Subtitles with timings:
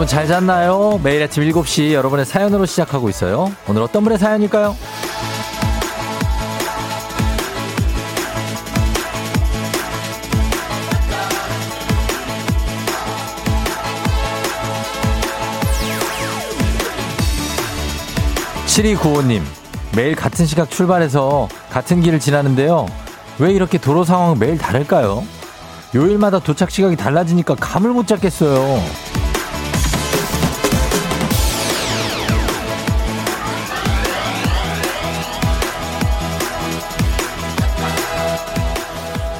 [0.00, 0.98] 여러분 잘 잤나요?
[1.04, 3.52] 매일 아침 7시 여러분의 사연으로 시작하고 있어요.
[3.68, 4.74] 오늘 어떤 분의 사연일까요?
[18.68, 19.42] 7295님,
[19.94, 22.86] 매일 같은 시각 출발해서 같은 길을 지나는데요.
[23.38, 25.22] 왜 이렇게 도로 상황 매일 다를까요?
[25.94, 29.09] 요일마다 도착 시각이 달라지니까 감을 못 잡겠어요.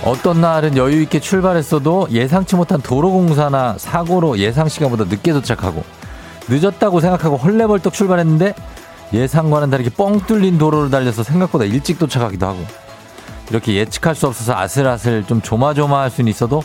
[0.03, 5.85] 어떤 날은 여유 있게 출발했어도 예상치 못한 도로 공사나 사고로 예상 시간보다 늦게 도착하고
[6.49, 8.55] 늦었다고 생각하고 헐레벌떡 출발했는데
[9.13, 12.59] 예상과는 다르게 뻥 뚫린 도로를 달려서 생각보다 일찍 도착하기도 하고
[13.51, 16.63] 이렇게 예측할 수 없어서 아슬아슬 좀 조마조마할 수는 있어도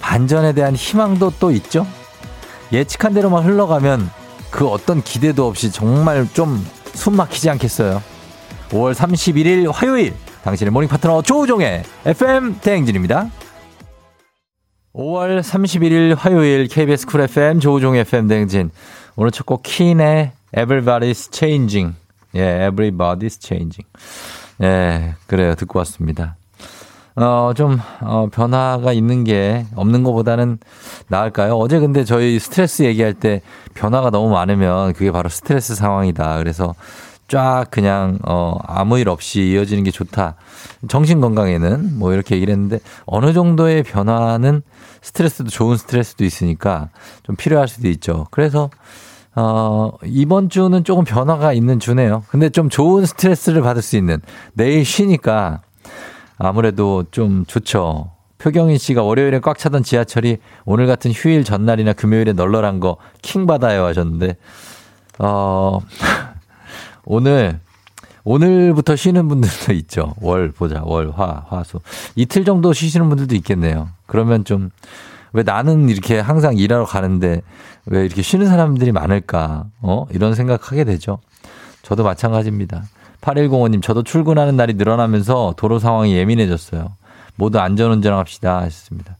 [0.00, 1.86] 반전에 대한 희망도 또 있죠.
[2.72, 4.10] 예측한 대로만 흘러가면
[4.50, 6.64] 그 어떤 기대도 없이 정말 좀
[6.98, 8.02] 숨 막히지 않겠어요.
[8.70, 10.14] 5월 31일 화요일
[10.48, 13.30] 당신의 모닝 파트너 조우종의 FM 대행진입니다.
[14.94, 18.70] 5월 31일 화요일 KBS 쿨 FM 조우종의 FM 대행진
[19.16, 21.94] 오늘 첫곡 Keane의 Everybody's Changing
[22.34, 23.86] 예, Everybody's Changing
[24.62, 25.54] 예, 그래요.
[25.54, 26.36] 듣고 왔습니다.
[27.14, 30.58] 어, 좀, 어, 변화가 있는 게 없는 것보다는
[31.08, 31.58] 나을까요?
[31.58, 33.42] 어제 근데 저희 스트레스 얘기할 때
[33.74, 36.38] 변화가 너무 많으면 그게 바로 스트레스 상황이다.
[36.38, 36.74] 그래서
[37.28, 40.34] 쫙 그냥, 어, 아무 일 없이 이어지는 게 좋다.
[40.88, 44.62] 정신 건강에는 뭐 이렇게 얘기를 했는데 어느 정도의 변화는
[45.02, 46.88] 스트레스도 좋은 스트레스도 있으니까
[47.22, 48.26] 좀 필요할 수도 있죠.
[48.30, 48.70] 그래서
[49.36, 52.24] 어, 이번 주는 조금 변화가 있는 주네요.
[52.28, 54.20] 근데 좀 좋은 스트레스를 받을 수 있는
[54.54, 55.60] 내일 쉬니까
[56.38, 58.10] 아무래도 좀 좋죠.
[58.38, 63.84] 표경인 씨가 월요일에 꽉 차던 지하철이 오늘 같은 휴일 전날이나 금요일에 널널한 거 킹 받아요
[63.84, 64.36] 하셨는데,
[65.18, 65.80] 어,
[67.10, 67.58] 오늘,
[68.24, 70.14] 오늘부터 쉬는 분들도 있죠.
[70.20, 70.82] 월 보자.
[70.84, 71.80] 월, 화, 화 수.
[72.14, 73.88] 이틀 정도 쉬시는 분들도 있겠네요.
[74.06, 74.68] 그러면 좀,
[75.32, 77.40] 왜 나는 이렇게 항상 일하러 가는데
[77.86, 79.64] 왜 이렇게 쉬는 사람들이 많을까?
[79.80, 80.06] 어?
[80.10, 81.18] 이런 생각하게 되죠.
[81.82, 82.84] 저도 마찬가지입니다.
[83.22, 86.92] 8105님, 저도 출근하는 날이 늘어나면서 도로 상황이 예민해졌어요.
[87.36, 88.58] 모두 안전운전 합시다.
[88.58, 89.16] 하셨습니다.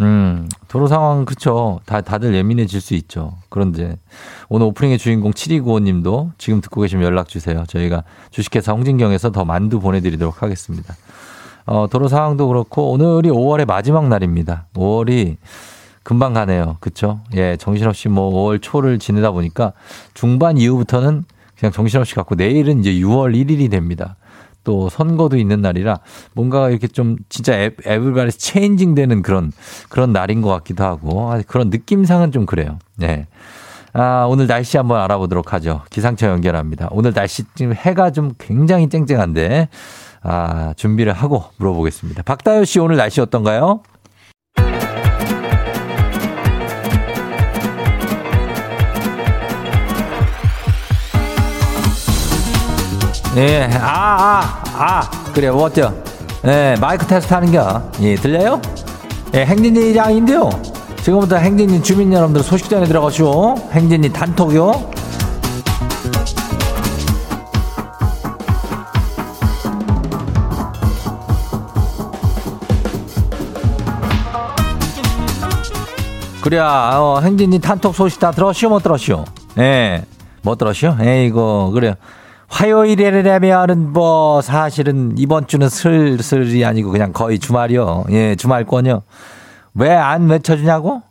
[0.00, 1.80] 음, 도로 상황, 그쵸.
[1.84, 3.34] 다, 다들 예민해질 수 있죠.
[3.48, 3.96] 그런데
[4.48, 7.64] 오늘 오프닝의 주인공 7295님도 지금 듣고 계시면 연락 주세요.
[7.66, 10.94] 저희가 주식회사 홍진경에서 더 만두 보내드리도록 하겠습니다.
[11.66, 14.66] 어, 도로 상황도 그렇고 오늘이 5월의 마지막 날입니다.
[14.74, 15.36] 5월이
[16.02, 16.78] 금방 가네요.
[16.80, 17.20] 그쵸?
[17.34, 19.72] 예, 정신없이 뭐 5월 초를 지내다 보니까
[20.14, 21.24] 중반 이후부터는
[21.58, 24.16] 그냥 정신없이 갖고 내일은 이제 6월 1일이 됩니다.
[24.70, 25.98] 또 선거도 있는 날이라
[26.32, 29.50] 뭔가 이렇게 좀 진짜 에브리바디 체인징 되는 그런
[29.88, 32.78] 그런 날인 것 같기도 하고 아, 그런 느낌상은 좀 그래요.
[32.96, 33.26] 네.
[33.92, 35.82] 아, 오늘 날씨 한번 알아보도록 하죠.
[35.90, 36.86] 기상청 연결합니다.
[36.92, 39.70] 오늘 날씨 지금 해가 좀 굉장히 쨍쨍한데
[40.22, 42.22] 아, 준비를 하고 물어보겠습니다.
[42.22, 43.82] 박다효 씨 오늘 날씨 어떤가요?
[53.36, 55.02] 예, 아, 아, 아,
[55.34, 55.92] 그래, 뭐 어쩌?
[56.46, 57.82] 예, 마이크 테스트 하는겨.
[58.00, 58.62] 예, 들려요?
[59.34, 60.48] 예, 행진이 장인데요.
[61.02, 63.56] 지금부터 행진이 주민 여러분들 소식 전해 들어가시오.
[63.72, 64.90] 행진이 단톡요.
[76.40, 79.26] 그래, 어, 행진이 단톡 소식 다 들었시오, 못 들었시오?
[79.58, 80.06] 예,
[80.40, 80.96] 못 들었시오?
[81.02, 81.96] 에이고, 그래.
[82.50, 88.04] 화요일이라면은 뭐 사실은 이번 주는 슬슬이 아니고 그냥 거의 주말이요.
[88.10, 89.02] 예, 주말권이요.
[89.74, 91.02] 왜 안 외쳐주냐고?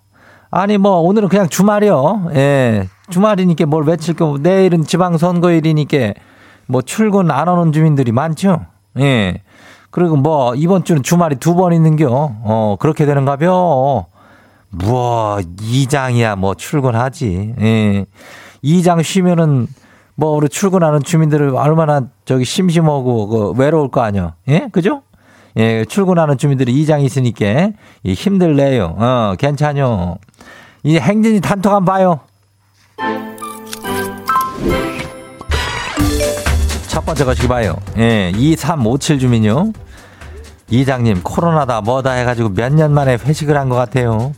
[0.52, 2.32] 아니 뭐 오늘은 그냥 주말이요.
[2.36, 6.14] 예, 주말이니까 뭘 외칠 거 내일은 지방선거일이니까
[6.68, 8.66] 뭐 출근 안 하는 주민들이 많죠.
[9.00, 9.42] 예.
[9.92, 12.10] 그리고 뭐 이번 주는 주말이 두 번 있는겨.
[12.44, 14.06] 어 그렇게 되는가벼.
[14.72, 17.56] 뭐 이장이야 뭐 출근하지.
[17.62, 18.06] 예.
[18.62, 19.68] 이장 쉬면은
[20.20, 24.34] 뭐 우리 출근하는 주민들을 얼마나 저기 심심하고 그 외로울 거 아니야.
[24.50, 24.68] 예?
[24.70, 25.02] 그죠?
[25.56, 27.70] 예, 출근하는 주민들이 이장이 있으니까
[28.06, 28.96] 힘들래요.
[28.98, 30.18] 어, 괜찮요.
[30.84, 32.20] 이 행진이 단톡 한번 봐요.
[36.90, 37.76] 첫 번째 것이 봐요.
[37.98, 39.72] 예, 2357 주민요.
[40.70, 44.34] 이장님, 코로나다 뭐다 해가지고 몇 년 만에 회식을 한 것 같아요.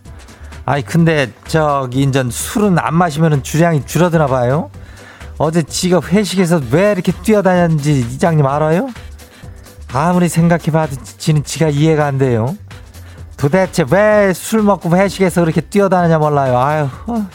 [0.65, 4.69] 아니, 근데 저기 인전 술은 안 마시면 주량이 줄어드나 봐요.
[5.41, 8.89] 어제 지가 회식에서 왜 이렇게 뛰어다녔는지 이장님 알아요?
[9.91, 12.55] 아무리 생각해봐도 지는 지가 이해가 안 돼요.
[13.37, 16.59] 도대체 왜 술 먹고 회식에서 그렇게 뛰어다니냐 몰라요.
[16.59, 17.27] 아유, 어,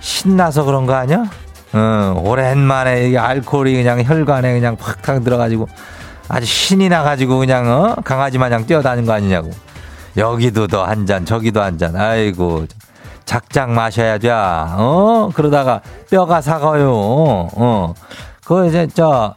[0.00, 1.24] 신나서 그런 거 아니야?
[1.72, 5.68] 어, 오랜만에 이 알코올이 그냥 혈관에 그냥 팍팍 들어가지고
[6.28, 7.94] 아주 신이 나가지고 그냥 어?
[8.04, 9.50] 강아지 마냥 뛰어다니는 거 아니냐고.
[10.18, 11.96] 여기도 더 한 잔, 저기도 한 잔.
[11.96, 12.66] 아이고.
[13.32, 14.28] 작작 마셔야 돼.
[14.30, 15.30] 어?
[15.34, 15.80] 그러다가
[16.10, 16.92] 뼈가 사가요.
[16.92, 17.94] 어.
[18.44, 19.34] 그거 이제 저,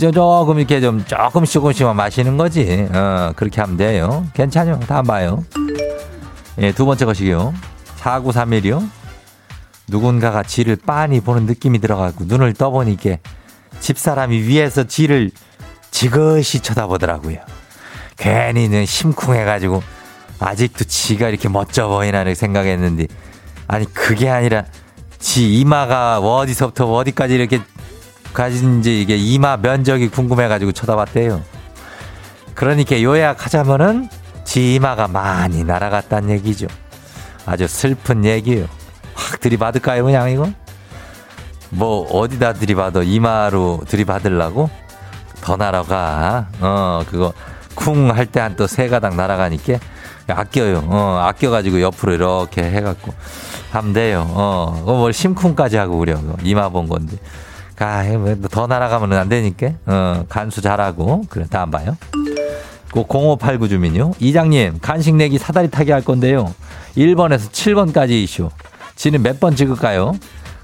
[0.00, 2.88] 저 조금 이렇게 좀 조금씩 조금씩만 마시는 거지.
[2.92, 4.26] 어, 그렇게 하면 돼요.
[4.34, 4.80] 괜찮요.
[4.88, 5.44] 다 봐요.
[6.58, 7.54] 예, 두 번째 것이요.
[8.00, 8.90] 4931이요.
[9.86, 13.18] 누군가가 지를 빤히 보는 느낌이 들어가고 눈을 떠보니까
[13.78, 15.30] 집사람이 위에서 지를
[15.92, 17.38] 지그시 쳐다보더라고요.
[18.16, 19.80] 괜히는 심쿵해가지고
[20.40, 23.06] 아직도 지가 이렇게 멋져 보이나를 생각했는데
[23.68, 24.64] 아니 그게 아니라
[25.18, 27.60] 지 이마가 어디서부터 어디까지 이렇게
[28.32, 31.42] 가진지 이게 이마 면적이 궁금해가지고 쳐다봤대요.
[32.54, 34.08] 그러니까 요약하자면은
[34.44, 36.66] 지 이마가 많이 날아갔다는 얘기죠.
[37.46, 38.66] 아주 슬픈 얘기예요.
[39.14, 40.50] 확 들이받을까요 그냥 이거?
[41.70, 44.70] 뭐 어디다 들이받아 이마로 들이받으려고?
[45.40, 46.48] 더 날아가.
[46.60, 47.32] 어 그거
[47.74, 49.74] 쿵 할 때 한 또 세 가닥 날아가니까
[50.28, 50.84] 아껴요.
[50.88, 53.12] 어, 아껴가지고 옆으로 이렇게 해갖고
[53.70, 54.26] 하면 돼요.
[54.30, 56.20] 어, 뭘 심쿵까지 하고 그래요.
[56.42, 57.16] 이마 본 건데.
[57.80, 59.68] 아, 뭐더 날아가면 안 되니까.
[59.86, 61.22] 어, 간수 잘하고.
[61.28, 61.96] 그래, 다음 봐요.
[62.92, 64.12] 꼭0589 주민요.
[64.18, 66.52] 이장님, 간식 내기 사다리 타기 할 건데요.
[66.96, 68.48] 1번에서 7번까지 이슈.
[68.96, 70.14] 지는 몇 번 찍을까요?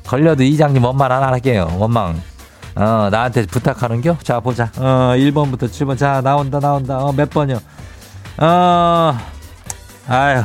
[0.07, 1.69] 걸려도 이장님 원망 안 할게요.
[1.79, 2.21] 원망.
[2.77, 4.17] 어, 나한테 부탁하는 겨?
[4.23, 4.71] 자, 보자.
[4.79, 5.97] 어, 1번부터 7번.
[5.97, 6.99] 자, 나온다, 나온다.
[6.99, 7.59] 어, 몇 번이요?
[8.39, 9.17] 어,
[10.09, 10.43] 아유,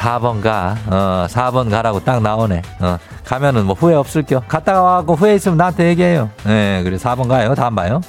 [0.00, 0.76] 4번 가.
[0.86, 2.62] 어, 4번 가라고 딱 나오네.
[2.80, 4.42] 어, 가면은 뭐 후회 없을게요.
[4.48, 6.30] 갔다가 와고 후회 있으면 나한테 얘기해요.
[6.46, 7.54] 예, 네, 그래 4번 가요.
[7.54, 8.00] 다음 봐요.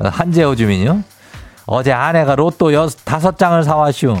[0.00, 1.02] 어, 한재호 주민요.
[1.66, 4.16] 어제 아내가 로또 여 다섯 장을 사와시오.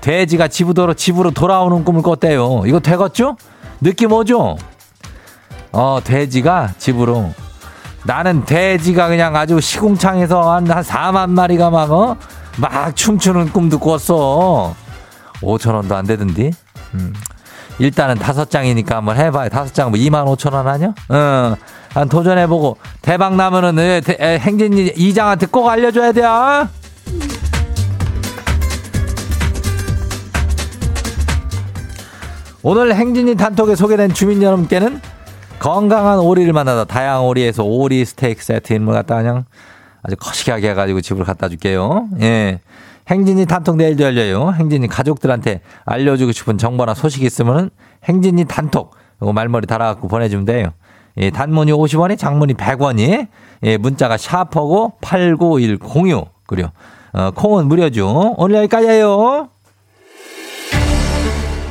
[0.00, 2.62] 돼지가 집으로 집으로 돌아오는 꿈을 꿨대요.
[2.66, 3.36] 이거 되겠죠?
[3.80, 4.56] 느낌 오죠?
[5.72, 7.32] 어, 돼지가 집으로.
[8.04, 12.16] 나는 돼지가 그냥 아주 시궁창에서 한, 한 4만 마리가 막, 어?
[12.56, 14.85] 막 춤추는 꿈도 꿨어.
[15.40, 16.50] 5천 원도 안 되던데.
[16.94, 17.12] 음.
[17.78, 19.48] 일단은 다섯 장이니까 한번 해봐요.
[19.50, 20.94] 다섯 장뭐 2만 5천 원 하냐?
[21.08, 21.56] 어.
[21.92, 26.22] 한 도전해보고 대박 나면은 에, 에, 행진이 이장한테 꼭 알려줘야 돼.
[26.24, 26.68] 아?
[32.62, 35.00] 오늘 행진이 단톡에 소개된 주민 여러분께는
[35.58, 39.44] 건강한 오리를 만나다 다양한 오리에서 오리 스테이크 세트 인물 갖다 그냥
[40.02, 42.08] 아주 거시기하게 해가지고 집으로 갖다 줄게요.
[42.20, 42.60] 예.
[43.08, 44.52] 행진이 단톡 내일도 열려요.
[44.52, 47.70] 행진이 가족들한테 알려주고 싶은 정보나 소식 있으면은
[48.04, 50.72] 행진이 단톡 이거 말머리 달아갖고 보내주면 돼요.
[51.18, 53.28] 예, 단문이 50원이 장문이 100원이
[53.62, 56.72] 예, 문자가 샤퍼고 89106 그래요.
[57.12, 58.34] 어, 콩은 무료죠.
[58.36, 59.48] 오늘 여기까지예요.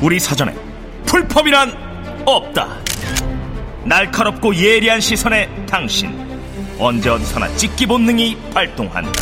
[0.02, 0.54] 우리 사전에
[1.06, 1.72] 풀펌이란
[2.26, 2.68] 없다.
[3.84, 6.10] 날카롭고 예리한 시선에 당신
[6.78, 9.12] 언제 어디서나 찍기 본능이 발동한다.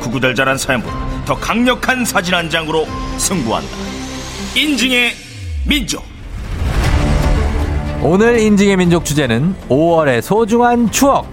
[0.00, 2.86] 구구절절한 사연보다 더 강력한 사진 한 장으로
[3.18, 3.68] 승부한다.
[4.56, 5.12] 인증의
[5.66, 6.02] 민족.
[8.02, 11.30] 오늘 인증의 민족 주제는 5월의 소중한 추억.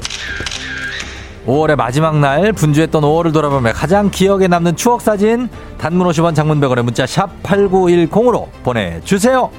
[1.48, 5.48] 5월의 마지막 날 분주했던 5월을 돌아보며 가장 기억에 남는 추억 사진
[5.78, 9.50] 단문 50원 장문 100원의 문자 샵 8910으로 보내주세요.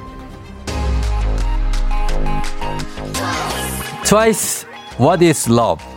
[4.04, 4.66] 트와이스
[5.00, 5.95] What is love?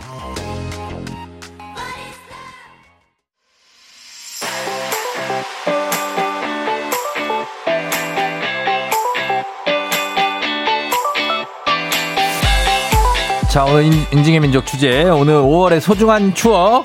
[13.50, 15.02] 자, 오늘 인증의 민족 주제.
[15.02, 16.84] 오늘 5월의 소중한 추억.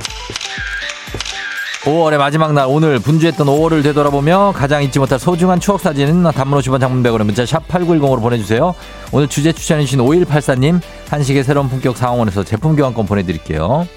[1.83, 6.79] 5월의 마지막 날 오늘 분주했던 5월을 되돌아보며 가장 잊지 못할 소중한 추억 사진은 단문 50원
[6.79, 8.73] 장문 100원에 문자 샵 8910으로 보내주세요.
[9.11, 10.81] 오늘 주제 추천해주신 5184님
[11.11, 13.87] 한식의 새로운 품격 상황원에서 제품 교환권 보내드릴게요.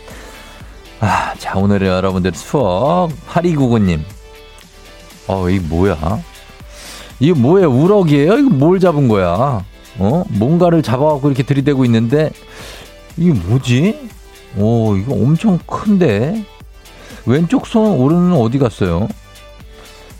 [1.00, 4.00] 아, 자 오늘 여러분들 추억 8299님
[5.28, 6.18] 어, 이게 뭐야?
[7.20, 7.70] 이게 뭐예요?
[7.70, 8.36] 우럭이에요?
[8.36, 9.64] 이거 뭘 잡은 거야?
[9.98, 10.24] 어?
[10.28, 12.30] 뭔가를 잡아갖고 이렇게 들이대고 있는데
[13.16, 14.08] 이게 뭐지?
[14.56, 16.44] 오, 이거 엄청 큰데?
[17.26, 19.08] 왼쪽 손 오른은 어디 갔어요?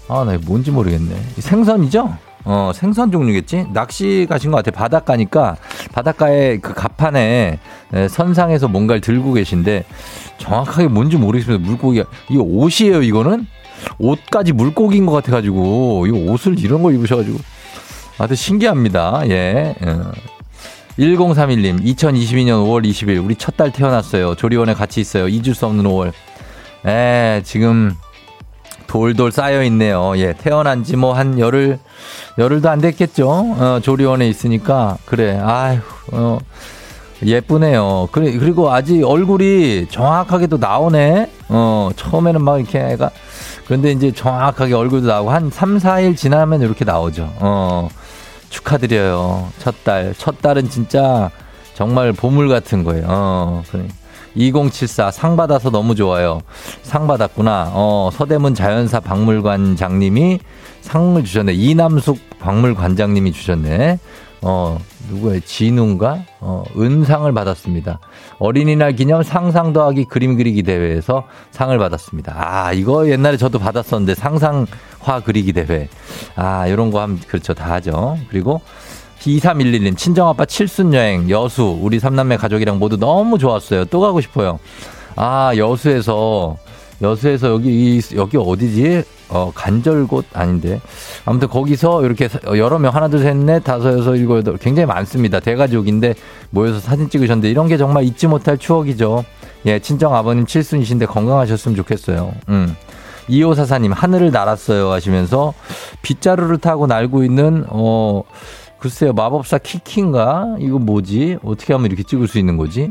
[0.08, 1.14] 아, 나 뭔지 모르겠네.
[1.38, 2.16] 생선이죠?
[2.44, 3.66] 어, 생선 종류겠지?
[3.72, 4.70] 낚시 가신 것 같아.
[4.70, 5.56] 바닷가니까
[5.92, 7.58] 바닷가에 그 갑판에
[8.08, 9.84] 선상에서 뭔가를 들고 계신데
[10.38, 11.66] 정확하게 뭔지 모르겠습니다.
[11.66, 12.08] 물고기가.
[12.30, 13.46] 이거 옷이에요, 이거는?
[13.98, 17.38] 옷까지 물고기인 것 같아가지고, 이 옷을 이런 거 입으셔가지고.
[18.18, 19.22] 아주 신기합니다.
[19.28, 19.74] 예.
[20.98, 24.34] 1031님, 2022년 5월 20일, 우리 첫 딸 태어났어요.
[24.34, 25.28] 조리원에 같이 있어요.
[25.28, 26.12] 잊을 수 없는 5월.
[26.86, 27.94] 에, 지금
[28.88, 30.14] 돌돌 쌓여 있네요.
[30.16, 31.78] 예, 태어난 지 뭐 한 열흘,
[32.38, 33.28] 열흘도 안 됐겠죠?
[33.30, 34.96] 어, 조리원에 있으니까.
[35.04, 35.78] 그래, 아휴,
[36.12, 36.38] 어,
[37.24, 38.08] 예쁘네요.
[38.10, 41.30] 그래, 그리고 아직 얼굴이 정확하게도 나오네?
[41.50, 43.10] 어, 처음에는 막 이렇게 애가,
[43.66, 47.32] 그런데 이제 정확하게 얼굴도 나오고 한 3, 4일 지나면 이렇게 나오죠.
[47.38, 47.88] 어,
[48.50, 49.50] 축하드려요.
[49.58, 50.14] 첫 딸.
[50.16, 51.30] 첫 딸은 진짜
[51.74, 53.06] 정말 보물 같은 거예요.
[53.08, 53.86] 어, 그래.
[54.34, 56.40] 2074 상 받아서 너무 좋아요.
[56.82, 57.70] 상 받았구나.
[57.74, 60.40] 어, 서대문 자연사 박물관장님이
[60.80, 61.54] 상을 주셨네.
[61.54, 63.98] 이남숙 박물관장님이 주셨네.
[64.42, 64.78] 어,
[65.10, 66.24] 누구의 진웅가?
[66.40, 67.98] 어, 은상을 받았습니다.
[68.38, 72.34] 어린이날 기념 상상 더하기 그림 그리기 대회에서 상을 받았습니다.
[72.36, 75.88] 아, 이거 옛날에 저도 받았었는데 상상화 그리기 대회.
[76.36, 77.54] 아, 요런 거 하면 그렇죠.
[77.54, 78.16] 다 하죠.
[78.30, 78.60] 그리고
[79.20, 83.86] 2311님, 친정아빠 칠순 여행, 여수, 우리 삼남매 가족이랑 모두 너무 좋았어요.
[83.86, 84.60] 또 가고 싶어요.
[85.16, 86.56] 아, 여수에서,
[87.02, 89.02] 여수에서 여기, 여기 어디지?
[89.28, 90.80] 어, 간절곶 아닌데.
[91.24, 95.40] 아무튼 거기서 이렇게 여러 명, 하나, 둘, 셋, 넷, 다섯, 여섯, 일곱, 여덟, 굉장히 많습니다.
[95.40, 96.14] 대가족인데
[96.50, 99.24] 모여서 사진 찍으셨는데 이런 게 정말 잊지 못할 추억이죠.
[99.66, 102.32] 예, 친정 아버님 칠순이신데 건강하셨으면 좋겠어요.
[102.48, 102.76] 음.
[103.28, 105.52] 이호사사님, 하늘을 날았어요 하시면서
[106.00, 108.22] 빗자루를 타고 날고 있는, 어,
[108.78, 110.56] 글쎄요, 마법사 키키인가?
[110.60, 111.38] 이거 뭐지?
[111.44, 112.90] 어떻게 하면 이렇게 찍을 수 있는 거지?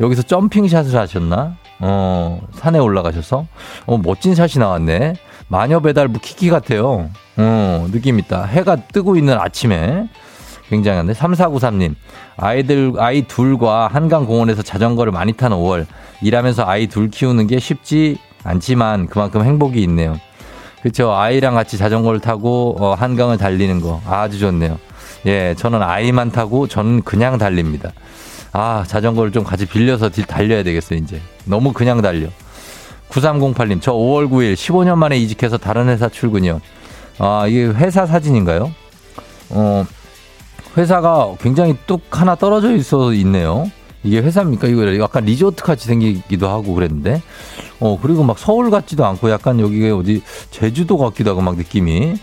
[0.00, 1.56] 여기서 점핑 샷을 하셨나?
[1.80, 3.46] 어, 산에 올라가셔서?
[3.86, 5.14] 어, 멋진 샷이 나왔네.
[5.48, 7.10] 마녀 배달부 키키 같아요.
[7.36, 8.44] 어, 느낌 있다.
[8.44, 10.08] 해가 뜨고 있는 아침에.
[10.68, 11.12] 굉장한데.
[11.12, 11.94] 3493님.
[12.36, 15.86] 아이들, 아이 둘과 한강공원에서 자전거를 많이 타는 5월.
[16.22, 20.18] 일하면서 아이 둘 키우는 게 쉽지 않지만 그만큼 행복이 있네요.
[20.82, 21.12] 그쵸.
[21.12, 24.00] 아이랑 같이 자전거를 타고, 어, 한강을 달리는 거.
[24.08, 24.78] 아주 좋네요.
[25.26, 27.92] 예, 저는 아이만 타고 저는 그냥 달립니다.
[28.52, 31.20] 아, 자전거를 좀 같이 빌려서 달려야 되겠어요, 이제.
[31.44, 32.28] 너무 그냥 달려.
[33.10, 36.60] 9308님, 저 5월 9일 15년 만에 이직해서 다른 회사 출근이요.
[37.18, 38.72] 아, 이게 회사 사진인가요?
[39.50, 39.86] 어,
[40.76, 43.70] 회사가 굉장히 뚝 하나 떨어져 있어 있네요.
[44.02, 44.68] 이게 회사입니까?
[44.68, 47.22] 이거 약간 리조트 같이 생기기도 하고 그랬는데.
[47.80, 52.14] 어, 그리고 막 서울 같지도 않고 약간 여기가 어디 제주도 같기도 하고 막 느낌이.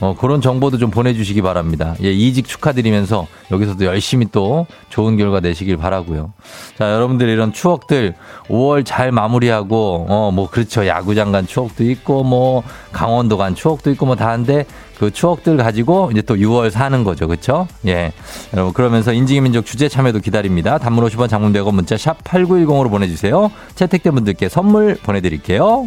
[0.00, 1.94] 어, 그런 정보도 좀 보내주시기 바랍니다.
[2.02, 6.32] 예, 이직 축하드리면서 여기서도 열심히 또 좋은 결과 내시길 바라고요.
[6.78, 8.14] 자, 여러분들 이런 추억들
[8.48, 10.86] 5월 잘 마무리하고 어, 뭐 그렇죠.
[10.86, 12.62] 야구장 간 추억도 있고 뭐
[12.92, 14.66] 강원도 간 추억도 있고 뭐 다한데
[14.98, 17.28] 그 추억들 가지고 이제 또 6월 사는 거죠.
[17.28, 17.68] 그렇죠?
[17.86, 18.12] 예.
[18.52, 20.78] 여러분 그러면서 인증의 민족 주제 참여도 기다립니다.
[20.78, 23.50] 단문 50원 장문 100원 문자 샵 8910으로 보내 주세요.
[23.74, 25.86] 채택된 분들께 선물 보내 드릴게요.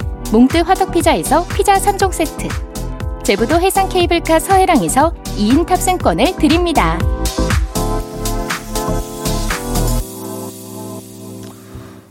[0.31, 2.47] 몽뜨 화덕피자에서 피자 3종 세트
[3.21, 6.97] 제부도 해상 케이블카 서해랑에서 2인 탑승권을 드립니다.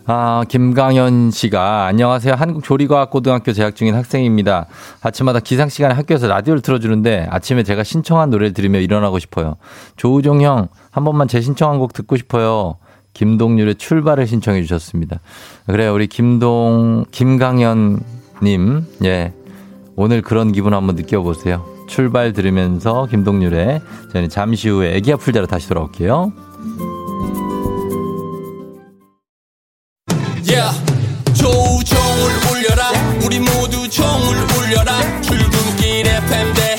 [0.05, 2.35] 아, 김강현 씨가 안녕하세요.
[2.35, 4.67] 한국조리과학고등학교 재학 중인 학생입니다.
[5.01, 9.57] 아침마다 기상 시간에 학교에서 라디오를 틀어주는데 아침에 제가 신청한 노래를 들으며 일어나고 싶어요.
[9.97, 12.77] 조우종 형, 한 번만 제 신청한 곡 듣고 싶어요.
[13.13, 15.21] 김동률의 출발을 신청해 주셨습니다.
[15.67, 15.95] 그래요.
[15.95, 18.01] 우리 김동, 김강현
[18.43, 19.33] 님, 예.
[19.97, 21.67] 오늘 그런 기분 한번 느껴보세요.
[21.89, 23.81] 출발 들으면서 김동률의
[24.13, 26.33] 저는 잠시 후에 애기 아플 자로 다시 돌아올게요.
[30.47, 30.91] Yeah.
[31.35, 32.91] 조종을 울려라
[33.25, 36.70] 우리 모두 종을 울려라 출근길 FM 대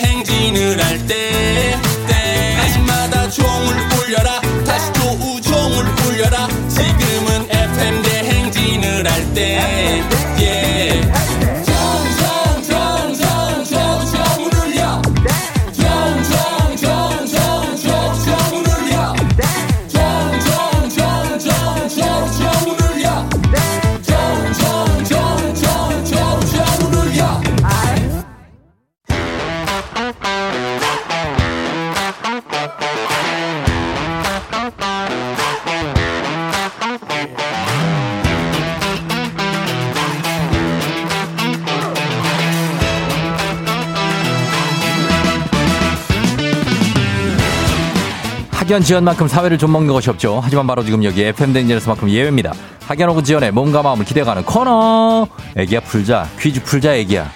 [48.72, 50.40] 학연 지연만큼 사회를 좀 먹는 것이 없죠.
[50.42, 52.54] 하지만 바로 지금 여기 FM 댕진에서만큼 예외입니다.
[52.88, 55.28] 학연 혹은 지연의 몸과 마음을 기대가는 코너.
[55.58, 56.30] 애기야 풀자.
[56.40, 57.30] 퀴즈 풀자 애기야.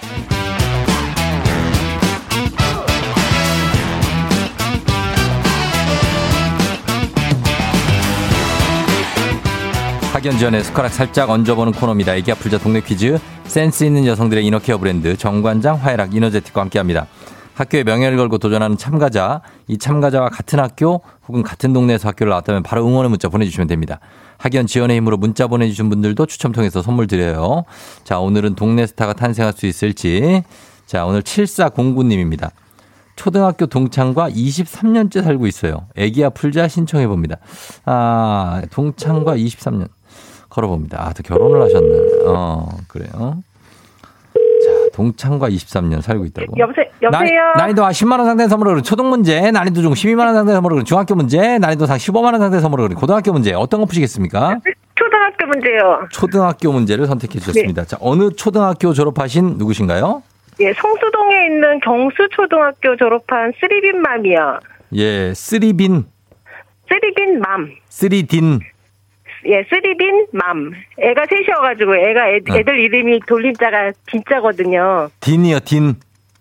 [10.13, 12.15] 학연 지연의 숟가락 살짝 얹어보는 코너입니다.
[12.15, 13.19] 애기야 풀자 동네 퀴즈.
[13.43, 17.07] 센스 있는 여성들의 이너케어 브랜드 정관장 화해락 이너제틱과 함께합니다.
[17.55, 22.85] 학교의 명예를 걸고 도전하는 참가자, 이 참가자와 같은 학교 혹은 같은 동네에서 학교를 나왔다면 바로
[22.85, 23.99] 응원의 문자 보내주시면 됩니다.
[24.37, 27.63] 학연 지원의 힘으로 문자 보내주신 분들도 추첨 통해서 선물 드려요.
[28.03, 30.43] 자, 오늘은 동네 스타가 탄생할 수 있을지.
[30.85, 32.51] 자, 오늘 7409님입니다.
[33.15, 35.87] 초등학교 동창과 23년째 살고 있어요.
[35.95, 37.37] 애기야 풀자 신청해 봅니다.
[37.85, 39.87] 아, 동창과 23년.
[40.49, 41.05] 걸어 봅니다.
[41.07, 42.27] 아, 또 결혼을 하셨네.
[42.27, 43.41] 어, 그래요.
[44.95, 46.53] 동창과 23년 살고 있다고.
[46.57, 47.53] 여보세, 여보세요?
[47.57, 51.15] 나, 이도 10만 원 상당 선물을 초등 문제, 난이도 중 12만 원 상당 선물을 중학교
[51.15, 54.59] 문제, 난이도 상 15만 원 상당 선물을 고등학교 문제 어떤 거 푸시겠습니까?
[54.95, 56.07] 초등학교 문제요.
[56.11, 57.81] 초등학교 문제를 선택해 주셨습니다.
[57.81, 57.87] 네.
[57.87, 60.23] 자, 어느 초등학교 졸업하신 누구신가요?
[60.61, 64.59] 예, 성수동에 있는 경수초등학교 졸업한 three빈 mom이요.
[64.95, 66.05] 예, three빈.
[66.87, 67.69] three빈 mom.
[67.89, 68.61] three딘.
[69.47, 70.71] 예, three빈 mom.
[70.99, 72.57] 애가 셋이어가지고 애가 애, 어.
[72.57, 75.09] 애들 이름이 돌림자가 빈자거든요.
[75.19, 75.95] 딘이요, 딘.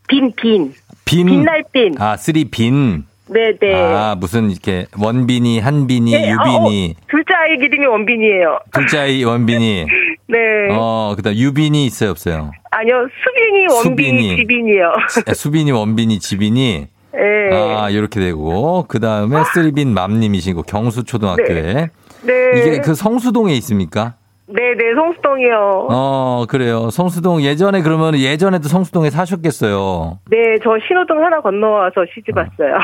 [0.08, 0.72] 빈, 빈.
[1.04, 1.26] 빈.
[1.26, 1.94] 빛날빈.
[2.00, 3.04] 아, three빈.
[3.26, 3.74] 네네.
[3.74, 6.94] 아, 무슨 이렇게 원빈이, 한빈이, 네, 유빈이.
[6.96, 8.58] 어, 어, 둘째 아이 이름이 원빈이에요.
[8.72, 9.86] 둘째 아이 원빈이.
[10.28, 10.38] 네.
[10.70, 12.50] 어, 그다음 유빈이 있어요, 없어요?
[12.70, 14.36] 아니요, 수빈이, 원빈이, 수빈이.
[14.36, 14.92] 지빈이요.
[15.34, 16.86] 수빈이, 원빈이, 지빈이.
[17.14, 17.50] 네.
[17.52, 21.62] 아, 이렇게 되고 그 다음에 three빈 mom님이시고 경수초등학교에.
[21.62, 21.88] 네.
[22.26, 22.58] 네.
[22.58, 24.14] 이게 그 성수동에 있습니까?
[24.46, 25.88] 네, 네, 성수동이요.
[25.90, 26.90] 어, 그래요.
[26.90, 30.18] 성수동 예전에 그러면 예전에도 성수동에 사셨겠어요.
[30.30, 32.76] 네, 저 신호등 하나 건너와서 시집 왔어요.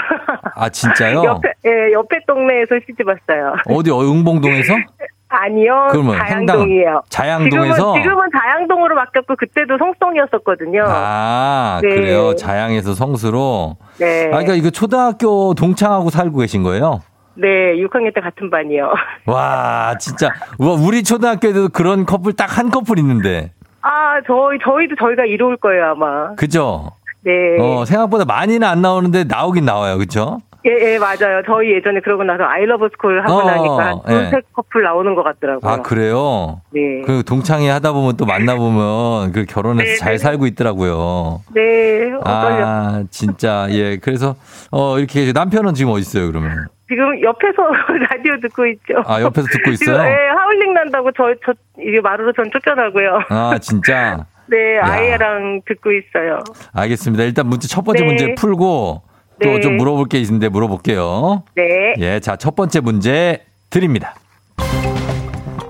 [0.56, 1.20] 아, 진짜요?
[1.24, 3.54] 옆에, 예, 옆에 동네에서 시집 왔어요.
[3.68, 4.72] 어디, 응봉동에서?
[5.32, 5.88] 아니요.
[5.92, 7.02] 그러면 자양동이에요.
[7.08, 7.74] 자양동에서?
[7.74, 10.82] 지금은, 지금은 자양동으로 바뀌었고 그때도 성수동이었었거든요.
[10.88, 11.88] 아, 네.
[11.88, 12.34] 그래요.
[12.34, 13.76] 자양에서 성수로?
[13.98, 14.26] 네.
[14.26, 17.02] 아, 그러니까 이거 초등학교 동창하고 살고 계신 거예요?
[17.34, 18.92] 네, 6학년 때 같은 반이요.
[19.26, 20.30] 와, 진짜.
[20.58, 23.52] 우리 초등학교에도 그런 커플 딱 한 커플 있는데.
[23.82, 26.34] 아, 저희, 저희도 저희가 1호일 거예요, 아마.
[26.34, 26.90] 그죠?
[27.22, 27.32] 네.
[27.60, 30.40] 어, 생각보다 많이는 안 나오는데 나오긴 나와요, 그죠?
[30.66, 31.42] 예, 예, 맞아요.
[31.46, 34.40] 저희 예전에 그러고 나서 아이러브 스쿨 하고 어, 나니까 두세 예.
[34.52, 35.70] 커플 나오는 것 같더라고요.
[35.72, 36.60] 아, 그래요?
[36.70, 37.00] 네.
[37.06, 40.18] 그 동창회 하다 보면 또 만나보면 그 결혼해서 네, 잘 네.
[40.18, 41.40] 살고 있더라고요.
[41.54, 42.10] 네.
[42.24, 43.96] 아, 진짜, 예.
[43.96, 44.34] 그래서,
[44.70, 46.66] 어, 이렇게 남편은 지금 어디 있어요, 그러면?
[46.90, 47.62] 지금 옆에서
[48.10, 48.94] 라디오 듣고 있죠.
[49.06, 50.02] 아, 옆에서 듣고 있어요?
[50.02, 53.20] 네, 하울링 난다고 저, 저, 이게 마루로 전 쫓겨나고요.
[53.28, 54.26] 아, 진짜?
[54.50, 54.82] 네, 야.
[54.82, 56.40] 아이랑 듣고 있어요.
[56.72, 57.22] 알겠습니다.
[57.22, 58.06] 일단 문제, 첫 번째 네.
[58.06, 59.02] 문제 풀고
[59.40, 59.76] 또좀 네.
[59.76, 61.44] 물어볼 게 있는데 물어볼게요.
[61.54, 61.94] 네.
[61.98, 64.16] 예, 자, 첫 번째 문제 드립니다.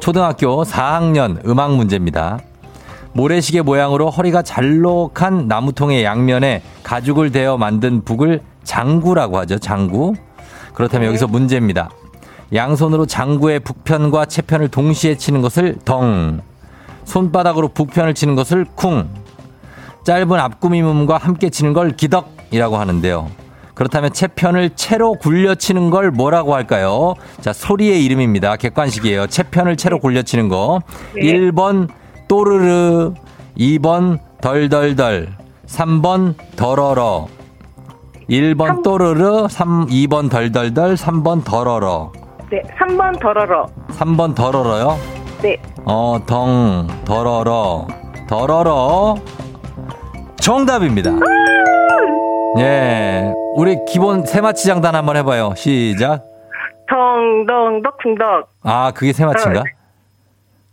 [0.00, 2.38] 초등학교 4학년 음악 문제입니다.
[3.12, 9.59] 모래시계 모양으로 허리가 잘록한 나무통의 양면에 가죽을 대어 만든 북을 장구라고 하죠.
[9.59, 10.14] 장구.
[10.74, 11.09] 그렇다면 네.
[11.09, 11.90] 여기서 문제입니다.
[12.52, 16.40] 양손으로 장구의 북편과 채편을 동시에 치는 것을 덩.
[17.04, 19.09] 손바닥으로 북편을 치는 것을 쿵.
[20.04, 23.30] 짧은 앞구미음과 함께 치는 걸 기덕이라고 하는데요.
[23.74, 27.14] 그렇다면 채편을 채로 굴려 치는 걸 뭐라고 할까요?
[27.40, 28.56] 자, 소리의 이름입니다.
[28.56, 29.28] 객관식이에요.
[29.28, 30.80] 채편을 채로 굴려 치는 거.
[31.14, 31.22] 네.
[31.22, 31.88] 1번
[32.28, 33.14] 또르르,
[33.56, 35.28] 2번 덜덜덜,
[35.66, 37.28] 3번 덜어러.
[38.30, 42.12] 1번 삼- 또르르, 3, 2번 덜덜덜, 3번 덜어러.
[42.50, 43.66] 네, 3번 덜어러.
[43.90, 44.96] 3번 덜어러요?
[45.42, 45.56] 네.
[45.84, 47.86] 어, 덩, 덜어러,
[48.28, 49.16] 덜어러.
[50.40, 51.10] 정답입니다.
[52.58, 53.32] 예.
[53.56, 55.52] 우리 기본 세마치 장단 한번 해봐요.
[55.56, 56.24] 시작.
[56.88, 58.48] 덩 덩 덕 쿵덕.
[58.62, 59.62] 아, 그게 세마치인가?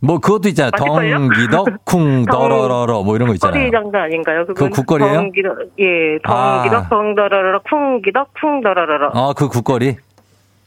[0.00, 0.70] 뭐, 그것도 있잖아요.
[0.74, 1.18] 맞을걸요?
[1.18, 3.64] 덩기덕, 쿵, 덜어러러, 뭐 이런 거 있잖아요.
[3.64, 4.46] 국거리 장단 아닌가요?
[4.46, 5.14] 그거 국거리예요?
[5.14, 6.62] 덩기덕, 예, 아.
[6.62, 9.08] 덩기덕 덩더러러 쿵기덕 쿵더러러.
[9.14, 9.96] 어, 그 국거리?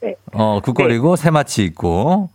[0.02, 0.16] 네.
[0.34, 2.30] 어, 국거리고 세마치 있고.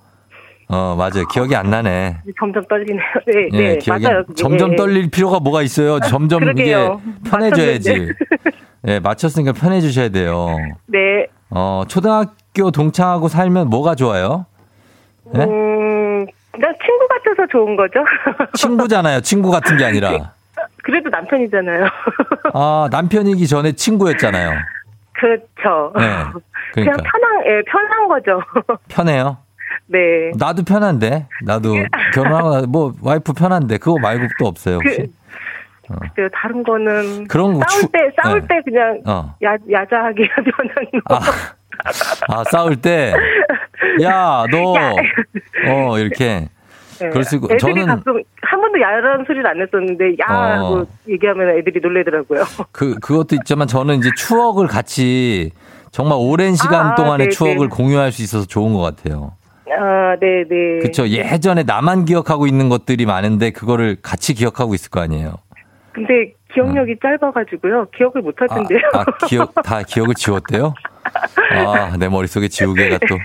[0.69, 1.27] 어, 맞아요.
[1.31, 2.19] 기억이 안 나네.
[2.41, 3.01] 점점 떨리네요.
[3.27, 4.25] 네, 예, 네, 기억이 맞아요.
[4.37, 4.77] 점점 예.
[4.77, 6.01] 떨릴 필요가 뭐가 있어요.
[6.09, 7.01] 점점 그러게요.
[7.05, 8.09] 이게 편해져야지.
[8.89, 10.57] 예, 맞췄으니까 편해주셔야 돼요.
[10.87, 11.27] 네.
[11.51, 14.47] 어, 초등학교 동창하고 살면 뭐가 좋아요?
[15.33, 15.45] 네?
[15.45, 18.05] 음, 그냥 친구 같아서 좋은 거죠.
[18.55, 19.21] 친구잖아요.
[19.21, 20.33] 친구 같은 게 아니라.
[20.83, 21.87] 그래도 남편이잖아요.
[22.55, 24.51] 아, 남편이기 전에 친구였잖아요.
[25.13, 25.93] 그렇죠.
[25.97, 26.33] 네, 그냥
[26.75, 26.97] 그러니까.
[27.03, 28.43] 편한, 예, 편한 거죠.
[28.89, 29.39] 편해요.
[29.87, 29.99] 네.
[30.39, 31.27] 나도 편한데.
[31.43, 31.75] 나도
[32.15, 35.11] 결혼하고 뭐 와이프 편한데 그거 말고 또 없어요, 혹시?
[35.87, 37.29] 글쎄요, 다른 거는.
[37.29, 38.47] 그런 거 싸울 추- 때, 싸울 네.
[38.49, 39.35] 때 그냥 어.
[39.45, 41.15] 야, 야자하게 편한 거.
[41.15, 41.21] 아,
[42.29, 43.15] 아, 싸울 때
[44.03, 44.75] 야, 너
[45.69, 46.49] 어, 이렇게
[46.99, 47.09] 네.
[47.11, 50.87] 그럴 수 있고, 애들이 저는- 가끔 한 번도 야라는 소리를 안 했었는데 야 하고 어.
[51.09, 52.45] 얘기하면 애들이 놀래더라고요.
[52.73, 55.51] 그 그것도 있지만 저는 이제 추억을 같이
[55.91, 57.67] 정말 오랜 시간 아, 동안의 네, 추억을 네.
[57.69, 59.33] 공유할 수 있어서 좋은 것 같아요.
[59.79, 60.79] 아, 네, 네.
[60.81, 61.07] 그렇죠.
[61.09, 65.35] 예전에 나만 기억하고 있는 것들이 많은데 그거를 같이 기억하고 있을 거 아니에요.
[65.93, 67.89] 근데 기억력이 짧아가지고요.
[67.97, 68.79] 기억을 못 아, 하던데요.
[68.95, 70.73] 아, 기억 다 기억을 지웠대요?
[71.53, 73.19] 아, 내 머릿속에 지우개가 또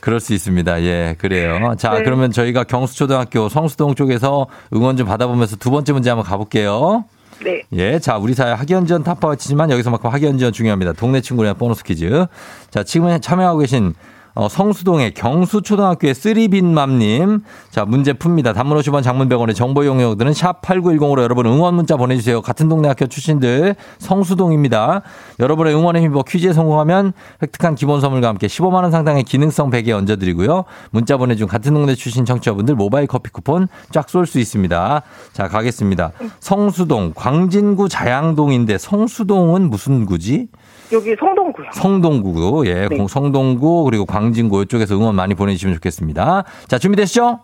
[0.00, 0.82] 그럴 수 있습니다.
[0.82, 1.74] 예, 그래요.
[1.78, 2.02] 자, 네.
[2.02, 7.04] 그러면 저희가 경수초등학교 성수동 쪽에서 응원 좀 받아보면서 두 번째 문제 한번 가볼게요.
[7.42, 7.62] 네.
[7.72, 10.92] 예, 자, 우리 사회 학연지원 타파치지만 여기서만큼 학연지원 중요합니다.
[10.92, 12.26] 동네 친구랑 보너스 퀴즈.
[12.70, 13.94] 자, 지금 참여하고 계신
[14.34, 17.42] 어, 성수동의 경수초등학교의 쓰리빈맘님.
[17.70, 18.52] 자, 문제 풉니다.
[18.52, 22.42] 단문 50원 장문 100원의 정보 이용료들은 샵8910으로 여러분 응원 문자 보내주세요.
[22.42, 25.02] 같은 동네 학교 출신들 성수동입니다.
[25.38, 30.64] 여러분의 응원에 힘입어 퀴즈에 성공하면 획득한 기본 선물과 함께 15만원 상당의 기능성 베개 얹어드리고요.
[30.90, 35.02] 문자 보내준 같은 동네 출신 청취자분들 모바일 커피 쿠폰 쫙 쏠 수 있습니다.
[35.32, 36.12] 자, 가겠습니다.
[36.40, 40.48] 성수동, 광진구 자양동인데 성수동은 무슨 구지?
[40.92, 41.66] 여기 성동구요.
[41.72, 42.96] 성동구, 예, 네.
[42.96, 46.44] 공- 성동구, 그리고 광진구 이쪽에서 응원 많이 보내주시면 좋겠습니다.
[46.68, 47.40] 자, 준비되시죠?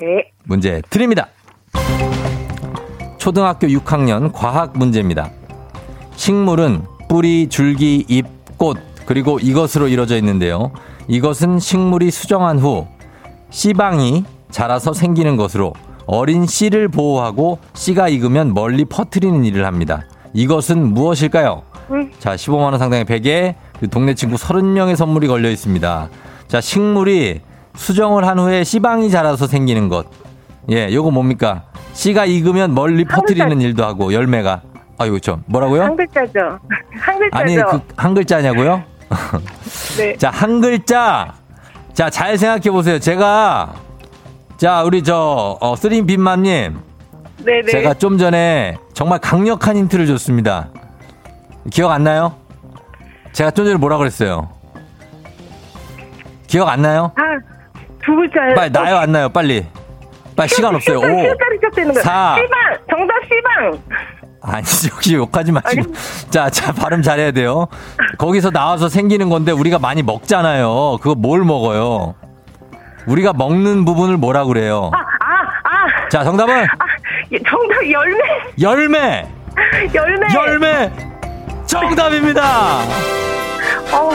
[0.00, 0.30] 네.
[0.44, 1.28] 문제 드립니다.
[3.18, 5.30] 초등학교 6학년 과학 문제입니다.
[6.16, 8.24] 식물은 뿌리, 줄기, 잎,
[8.56, 10.70] 꽃, 그리고 이것으로 이루어져 있는데요.
[11.08, 12.86] 이것은 식물이 수정한 후
[13.50, 15.72] 씨방이 자라서 생기는 것으로
[16.06, 20.04] 어린 씨를 보호하고 씨가 익으면 멀리 퍼뜨리는 일을 합니다.
[20.34, 21.62] 이것은 무엇일까요?
[21.90, 22.10] 음.
[22.18, 23.54] 자, 15만원 상당의 베개,
[23.90, 26.08] 동네 친구 30명의 선물이 걸려 있습니다.
[26.48, 27.40] 자, 식물이
[27.74, 30.06] 수정을 한 후에 씨방이 자라서 생기는 것.
[30.70, 31.64] 예, 요거 뭡니까?
[31.92, 34.62] 씨가 익으면 멀리 퍼뜨리는 일도 하고, 열매가.
[34.98, 35.84] 아유, 저, 뭐라고요?
[35.84, 36.58] 한 글자죠.
[36.98, 37.30] 한 글자죠.
[37.32, 38.82] 아니, 그, 한 글자냐고요?
[39.96, 40.16] 네.
[40.16, 41.34] 자, 한 글자.
[41.94, 42.98] 자, 잘 생각해 보세요.
[42.98, 43.74] 제가,
[44.56, 46.78] 자, 우리 저, 어, 쓰림 빈맘님.
[47.44, 47.70] 네, 네.
[47.70, 50.68] 제가 좀 전에 정말 강력한 힌트를 줬습니다.
[51.70, 52.34] 기억 안 나요?
[53.32, 54.48] 제가 좀 전에 뭐라 그랬어요?
[56.46, 57.12] 기억 안 나요?
[57.16, 57.22] 아,
[58.04, 58.40] 두 글자.
[58.54, 59.28] 빨리 나요 안 나요?
[59.28, 59.66] 빨리.
[60.34, 60.98] 빨리 시간 없어요.
[60.98, 61.02] 5.
[61.02, 62.02] 시간짜리 시작되는 거예요.
[62.04, 62.36] 사.
[62.36, 62.78] 시방.
[62.90, 63.98] 정답 시방.
[64.40, 65.92] 아니, 혹시 욕하지 마시고.
[66.30, 67.66] 자, 자, 발음 잘해야 돼요.
[68.18, 70.98] 거기서 나와서 생기는 건데 우리가 많이 먹잖아요.
[71.02, 72.14] 그거 뭘 먹어요?
[73.06, 74.90] 우리가 먹는 부분을 뭐라 그래요?
[74.94, 75.04] 아, 아,
[75.64, 76.08] 아.
[76.08, 76.66] 자, 정답은 아,
[77.32, 78.18] 예, 정답 열매.
[78.60, 79.28] 열매!
[79.94, 80.34] 열매.
[80.34, 80.90] 열매!
[81.68, 82.78] 정답입니다!
[83.92, 84.10] 어,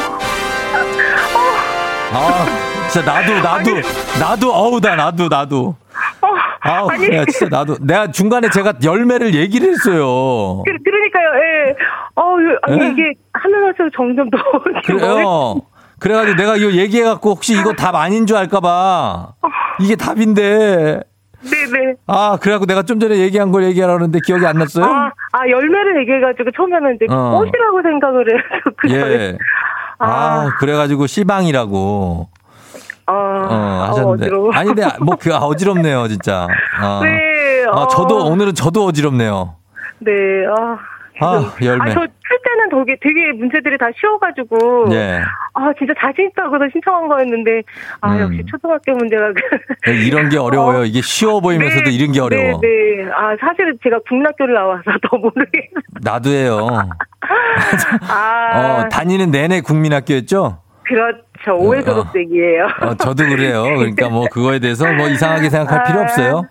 [2.15, 2.45] 아,
[2.89, 3.71] 진짜 나도, 나도,
[4.19, 5.75] 나도, 어우다, 나도, 나도.
[6.21, 6.27] 어.
[6.61, 7.07] 아우, 아니.
[7.09, 7.77] 내가 진짜 나도.
[7.81, 10.63] 내가 중간에 제가 열매를 얘기를 했어요.
[10.65, 11.75] 그, 그러니까요, 예.
[12.15, 12.89] 어, 아니, 예?
[12.89, 14.37] 이게 할수록 점점 더.
[14.85, 15.61] 그래요.
[15.99, 19.33] 그래가지고 내가 이거 얘기해갖고 혹시 이거 답 아닌 줄 알까봐.
[19.79, 21.01] 이게 답인데.
[21.43, 21.95] 네네.
[22.07, 24.85] 아, 그래갖고 내가 좀 전에 얘기한 걸 얘기하라는데 기억이 안 났어요?
[24.85, 27.31] 아, 아, 열매를 얘기해가지고 처음에는 이제 어.
[27.37, 28.75] 꽃이라고 생각을 해서.
[28.77, 29.37] 그 예.
[29.99, 30.55] 아, 아.
[30.59, 32.29] 그래가지고 씨방이라고.
[33.05, 34.25] 아, 어, 아, 하셨는데.
[34.25, 34.51] 어지러워.
[34.53, 36.47] 아니, 근데 뭐, 그, 아, 어지럽네요, 진짜.
[36.79, 37.01] 아.
[37.03, 37.65] 네.
[37.69, 39.55] 아, 어, 저도, 오늘은 저도 어지럽네요.
[39.99, 40.11] 네,
[40.47, 40.77] 아.
[41.19, 41.91] 아, 열매.
[41.91, 42.07] 아, 저
[42.73, 44.89] 칠 때는 되게, 되게 문제들이 다 쉬워가지고.
[44.89, 45.21] 네.
[45.53, 47.61] 아, 진짜 자신 있다고서 신청한 거였는데,
[48.01, 48.21] 아, 음.
[48.21, 49.31] 역시 초등학교 문제가.
[49.83, 50.85] 그- 이런 게 어려워요.
[50.85, 52.59] 이게 쉬워 보이면서도 네, 이런 게 어려워.
[52.61, 53.09] 네, 네.
[53.11, 55.83] 아, 사실은 제가 국락교를 나와서 더 모르겠어요.
[56.01, 56.67] 나도예요.
[58.09, 60.59] 아, 어, 다니는 내내 국민학교였죠?
[60.83, 61.57] 그렇죠.
[61.57, 62.67] 오해 어, 졸업생이에요.
[62.81, 63.63] 어, 저도 그래요.
[63.63, 66.43] 그러니까 뭐 그거에 대해서 뭐 이상하게 생각할 필요 아, 없어요.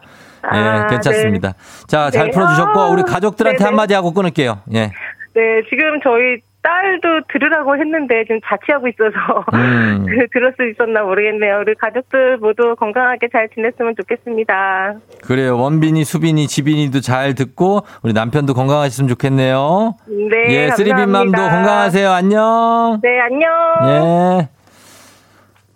[0.55, 1.53] 예, 아, 괜찮습니다.
[1.87, 2.31] 자, 잘 네.
[2.33, 3.69] 풀어주셨고, 우리 아, 가족들한테 네네.
[3.69, 4.61] 한마디 하고 끊을게요.
[4.75, 4.91] 예.
[5.35, 10.07] 네, 지금 저희 딸도 들으라고 했는데 지금 자취하고 있어서 음.
[10.33, 11.61] 들을 수 있었나 모르겠네요.
[11.61, 14.95] 우리 가족들 모두 건강하게 잘 지냈으면 좋겠습니다.
[15.23, 15.59] 그래요.
[15.59, 19.97] 원빈이, 수빈이, 지빈이도 잘 듣고, 우리 남편도 건강하셨으면 좋겠네요.
[20.07, 20.71] 네, 예.
[20.71, 22.11] 쓰리빈맘도 건강하세요.
[22.11, 23.01] 안녕.
[23.03, 23.51] 네, 안녕.
[23.89, 24.49] 예.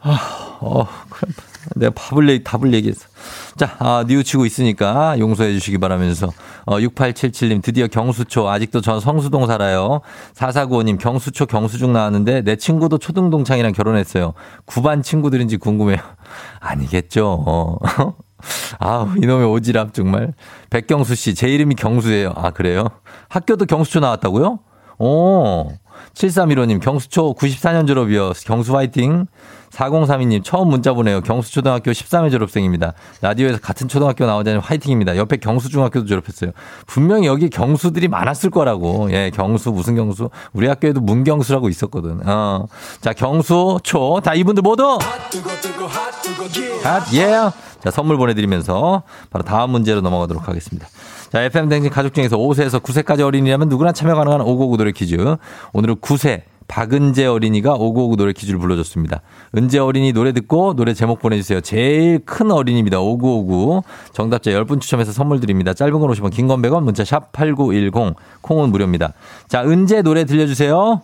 [0.03, 1.33] 아, 어, 그래.
[1.75, 3.09] 내가 밥을 얘기, 답을 얘기했어.
[3.57, 6.31] 자, 아, 뉘우치고 있으니까 용서해 주시기 바라면서,
[6.67, 10.03] 어, 6877님, 드디어 경수초, 아직도 전 성수동 살아요.
[10.35, 14.35] 4495님, 경수초 경수중 나왔는데, 내 친구도 초등 동창이랑 결혼했어요.
[14.67, 15.97] 9반 친구들인지 궁금해요.
[16.61, 17.45] 아니겠죠.
[17.47, 17.79] 어.
[18.79, 20.35] 아우, 이놈의 오지랖, 정말.
[20.69, 22.35] 백경수 씨, 제 이름이 경수예요.
[22.37, 22.87] 아, 그래요?
[23.31, 24.59] 학교도 경수초 나왔다고요?
[24.99, 25.71] 오.
[26.13, 28.33] 7315님, 경수초 94년 졸업이요.
[28.45, 29.27] 경수 화이팅.
[29.77, 31.21] 4032님, 처음 문자 보내요.
[31.21, 32.95] 경수초등학교 13회 졸업생입니다.
[33.21, 35.17] 라디오에서 같은 초등학교 나오자니 화이팅입니다.
[35.17, 36.53] 옆에 경수중학교도 졸업했어요.
[36.87, 39.13] 분명히 여기 경수들이 많았을 거라고.
[39.13, 40.31] 예, 경수, 무슨 경수?
[40.55, 42.27] 우리 학교에도 문경수라고 있었거든.
[42.27, 42.67] 어.
[43.03, 44.23] 자, 경수초.
[44.25, 44.99] 자, 이분들 모두!
[46.83, 47.51] 핫, 예.
[47.83, 50.89] 자, 선물 보내 드리면서 바로 다음 문제로 넘어가도록 하겠습니다.
[51.31, 55.37] 자, FM 댕진 가족 중에서 5세에서 9세까지 어린이라면 누구나 참여 가능한 5959 노래 퀴즈.
[55.73, 59.23] 오늘은 9세 박은재 어린이가 5959 노래 퀴즈를 불러줬습니다.
[59.57, 61.61] 은재 어린이 노래 듣고 노래 제목 보내주세요.
[61.61, 63.01] 제일 큰 어린이입니다.
[63.01, 63.83] 5959.
[64.13, 65.75] 정답자 10분 추첨해서 선물 드립니다.
[65.75, 68.15] 짧은 건 50원, 긴 건 100원, 문자 샵 8910.
[68.43, 69.13] 콩은 무료입니다.
[69.49, 71.01] 자, 은재 노래 들려주세요.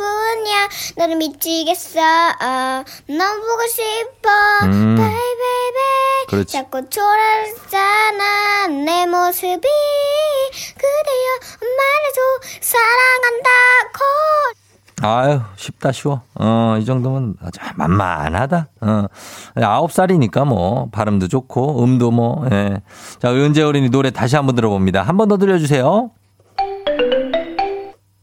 [0.00, 4.30] 뿐이야 너를 미치겠어 어, 너무 보고 싶어
[4.64, 4.96] 음.
[4.96, 6.52] 베이베이베 그렇지.
[6.52, 9.60] 자꾸 초라하잖아 내 모습이
[10.74, 11.28] 그대여
[11.60, 12.20] 말해줘
[12.62, 14.00] 사랑한다고
[15.02, 16.20] 아유, 쉽다, 쉬워.
[16.34, 18.68] 어, 이 정도면 아주 만만하다.
[18.82, 19.04] 어,
[19.62, 22.82] 아홉 살이니까 뭐, 발음도 좋고, 음도 뭐, 예.
[23.18, 25.00] 자, 은재 어린이 노래 다시 한번 들어봅니다.
[25.02, 26.10] 한 번 더 들려주세요.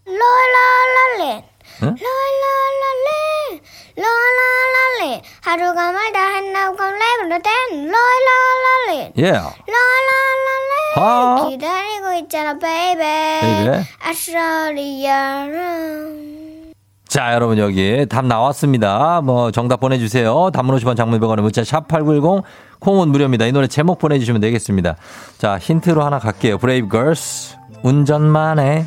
[0.05, 1.43] 롤롤롤리
[1.83, 1.95] 응?
[1.95, 3.61] 롤롤롤리
[3.95, 9.31] 롤롤롤리 하루가 멀다 한나고 레벨로 된 롤롤롤리 예.
[9.31, 9.47] 롤롤롤리
[10.95, 11.45] 아.
[11.49, 13.83] 기다리고 있잖아 babe.
[14.01, 15.47] Just only you
[17.07, 19.21] 자, 여러분 여기 답 나왔습니다.
[19.23, 20.51] 뭐 정답 보내주세요.
[20.51, 22.43] 단문 50원 장문 100원에 문자 샵 8910
[22.79, 23.45] 콩은 무료입니다.
[23.45, 24.97] 이 노래 제목 보내주시면 되겠습니다.
[25.37, 26.57] 자, 힌트로 하나 갈게요.
[26.57, 28.85] 브레이브 걸스 운전만 해.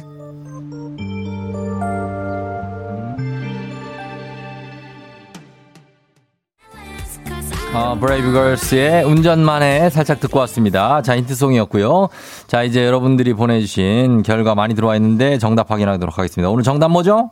[7.72, 11.02] 어, 브레이브 걸스의 운전만 해 살짝 듣고 왔습니다.
[11.02, 12.08] 자, 힌트송이었고요.
[12.48, 16.50] 자, 이제 여러분들이 보내주신 결과 많이 들어와 있는데 정답 확인하도록 하겠습니다.
[16.50, 17.30] 오늘 정답 뭐죠?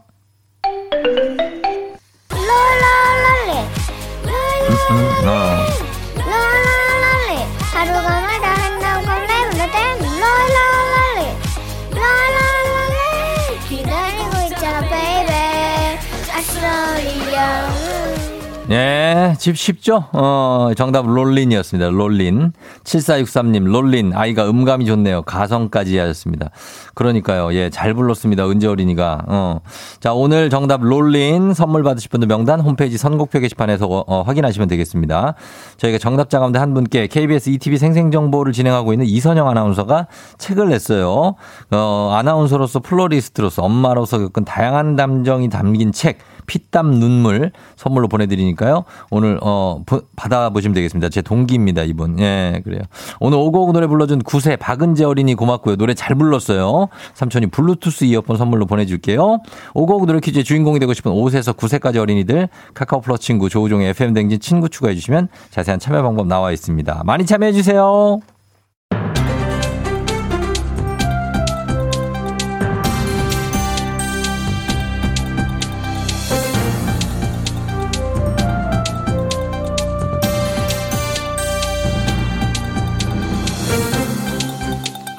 [2.31, 3.59] 롤롤롤리
[5.27, 5.88] 어.
[18.71, 20.05] 예, 집 쉽죠?
[20.13, 21.89] 어, 정답 롤린이었습니다.
[21.89, 22.53] 롤린.
[22.85, 24.13] 7463님, 롤린.
[24.15, 25.23] 아이가 음감이 좋네요.
[25.23, 26.51] 가성까지 하셨습니다.
[26.93, 27.55] 그러니까요.
[27.55, 28.47] 예, 잘 불렀습니다.
[28.47, 29.23] 은재 어린이가.
[29.27, 29.61] 어.
[30.01, 35.35] 자, 오늘 정답 롤린 선물 받으실 분들 명단 홈페이지 선곡표 게시판에서 어, 어, 확인하시면 되겠습니다.
[35.79, 41.37] 저희가 정답자 가운데 한 분께 KBS ETV 생생정보를 진행하고 있는 이선영 아나운서가 책을 냈어요.
[41.71, 46.19] 어, 아나운서로서 플로리스트로서 엄마로서 겪은 다양한 감정이 담긴 책.
[46.49, 48.83] 피땀 눈물 선물로 보내드리니까요.
[49.13, 51.09] 오늘 어 보- 받아보시면 되겠습니다.
[51.11, 52.19] 제 동기입니다 이분.
[52.19, 52.81] 예 그래요.
[53.21, 55.77] 오늘 오고오고 노래 불러준 9세 박은재 어린이 고맙고요.
[55.77, 56.89] 노래 잘 불렀어요.
[57.15, 59.39] 삼촌이 블루투스 이어폰 선물로 보내줄게요.
[59.75, 64.41] 오고오고 노래 퀴즈의 주인공이 되고 싶은 5세에서 9세까지 어린이들 카카오 플러스 친구 조우종의 FM 댕진
[64.41, 67.03] 친구 추가해 주시면 자세한 참여 방법 나와 있습니다.
[67.05, 68.21] 많이 참여해 주세요.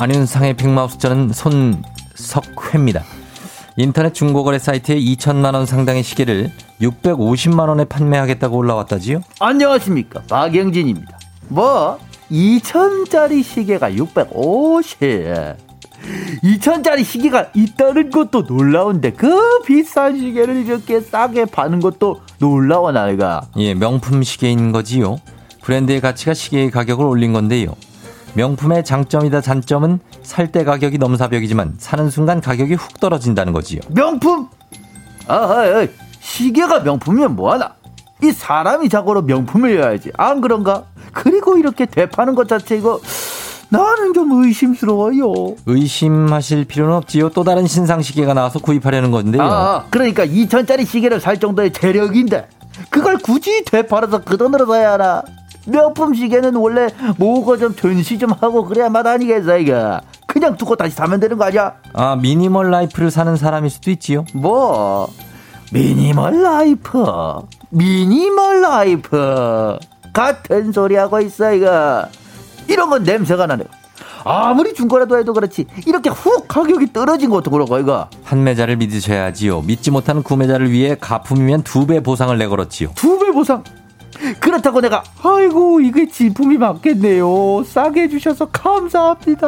[0.02, 3.04] 안윤상의 빅마우스 저는 손석회입니다.
[3.76, 9.20] 인터넷 중고거래 사이트에 2천만 원 상당의 시계를 650만 원에 판매하겠다고 올라왔다지요?
[9.42, 11.20] 안녕하십니까 박영진입니다.
[11.50, 12.00] 뭐
[12.32, 15.00] 2천짜리 시계가 650.
[16.44, 23.42] 2천짜리 시계가 있다는 것도 놀라운데 그 비싼 시계를 이렇게 싸게 파는 것도 놀라워 나이가.
[23.58, 25.20] 예, 명품 시계인 거지요.
[25.62, 27.76] 브랜드의 가치가 시계의 가격을 올린 건데요.
[28.34, 33.82] 명품의 장점이다 단점은 살 때 가격이 넘사벽이지만 사는 순간 가격이 훅 떨어진다는 거지요.
[33.90, 34.48] 명품?
[35.28, 35.88] 아, 아, 아
[36.20, 37.76] 시계가 명품이면 뭐하나?
[38.24, 40.12] 이 사람이 자고로 명품을 해야지.
[40.18, 40.86] 안 그런가?
[41.14, 43.00] 그리고 이렇게 되파는 것 자체 이거
[43.70, 45.56] 나는 좀 의심스러워요.
[45.68, 47.30] 의심하실 필요는 없지요.
[47.30, 49.44] 또 다른 신상 시계가 나와서 구입하려는 건데요.
[49.44, 52.48] 아, 그러니까 2천짜리 시계를 살 정도의 재력인데
[52.90, 55.24] 그걸 굳이 되팔아서 그 돈으로 사야 하나?
[55.72, 60.00] 명품 시계는 원래 뭐고 좀 전시 좀 하고 그래야 맛 아니겠어 이거.
[60.28, 61.74] 그냥 두고 다시 사면 되는 거 아니야?
[61.94, 64.26] 아 미니멀 라이프를 사는 사람일 수도 있지요.
[64.34, 65.08] 뭐
[65.72, 67.04] 미니멀 라이프,
[67.70, 69.78] 미니멀 라이프
[70.14, 72.06] 같은 소리 하고 있어 이거.
[72.68, 73.68] 이런 건 냄새가 나네요.
[74.26, 79.62] 아무리 중고라도 해도 그렇지 이렇게 훅 가격이 떨어진 것도 그렇고 이거 판매자를 믿으셔야지요.
[79.62, 82.92] 믿지 못하는 구매자를 위해 가품이면 두 배 보상을 내걸었지요.
[82.96, 83.64] 두 배 보상
[84.40, 87.64] 그렇다고 내가 아이고 이게 진품이 맞겠네요.
[87.66, 89.48] 싸게 해주셔서 감사합니다.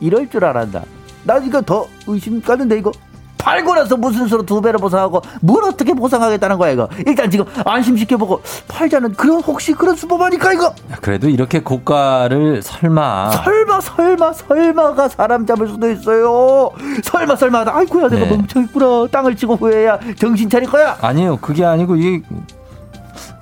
[0.00, 0.82] 이럴 줄 알았다
[1.24, 2.92] 나 이거 더 의심 가는데 이거
[3.38, 6.88] 팔고 나서 무슨 수로 두 배로 보상하고 뭘 어떻게 보상하겠다는 거야 이거.
[7.06, 10.74] 일단 지금 안심시켜보고 팔자는 그런 혹시 그런 수법하니까 이거?
[11.02, 13.32] 그래도 이렇게 고가를 설마.
[13.32, 16.70] 설마 설마 설마가 사람 잡을 수도 있어요.
[17.02, 18.30] 설마 설마 아이고야 내가 네.
[18.36, 19.08] 멍청했구나.
[19.10, 20.96] 땅을 치고 후회해야 정신 차릴 거야.
[21.02, 21.36] 아니요.
[21.42, 22.22] 그게 아니고 이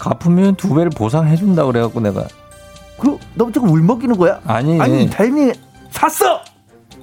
[0.03, 2.27] 게 가품이면 두 배를 보상해 준다 그래갖고 내가.
[2.99, 4.41] 그 너무 조금 울먹이는 거야?
[4.45, 4.81] 아니.
[4.81, 5.53] 아니 타이밍에
[5.91, 6.41] 샀어!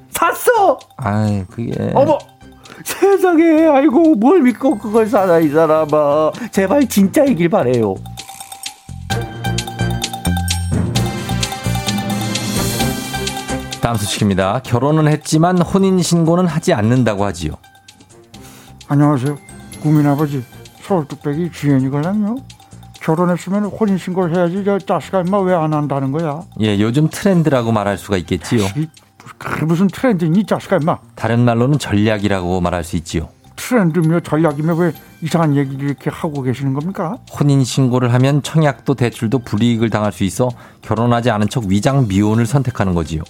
[0.09, 0.77] 샀어!
[0.97, 1.91] 아이 그게.
[1.95, 2.17] 어머!
[2.83, 6.31] 세상에 아이고 뭘 믿고 그걸 사나 이 사람아.
[6.51, 7.95] 제발 진짜이길 바래요.
[13.81, 14.59] 다음 소식입니다.
[14.63, 17.53] 결혼은 했지만 혼인 신고는 하지 않는다고 하지요.
[18.87, 19.37] 안녕하세요.
[19.81, 20.43] 국민아버지
[20.81, 22.58] 서울 뚝배기 주연이걸랑요.
[23.01, 26.43] 결혼했으면 혼인신고를 해야지 저 자식아 임마 왜 안 한다는 거야.
[26.61, 28.61] 예, 요즘 트렌드라고 말할 수가 있겠지요.
[28.77, 28.87] 이,
[29.37, 30.97] 그게 무슨 트렌드니 자식아 임마.
[31.15, 33.29] 다른 말로는 전략이라고 말할 수 있지요.
[33.55, 37.17] 트렌드며 전략이며 왜 이상한 얘기를 이렇게 하고 계시는 겁니까?
[37.37, 40.49] 혼인 신고를 하면 청약도 대출도 불이익을 당할 수 있어
[40.81, 43.21] 결혼하지 않은 척 위장 미혼을 선택하는 거지요.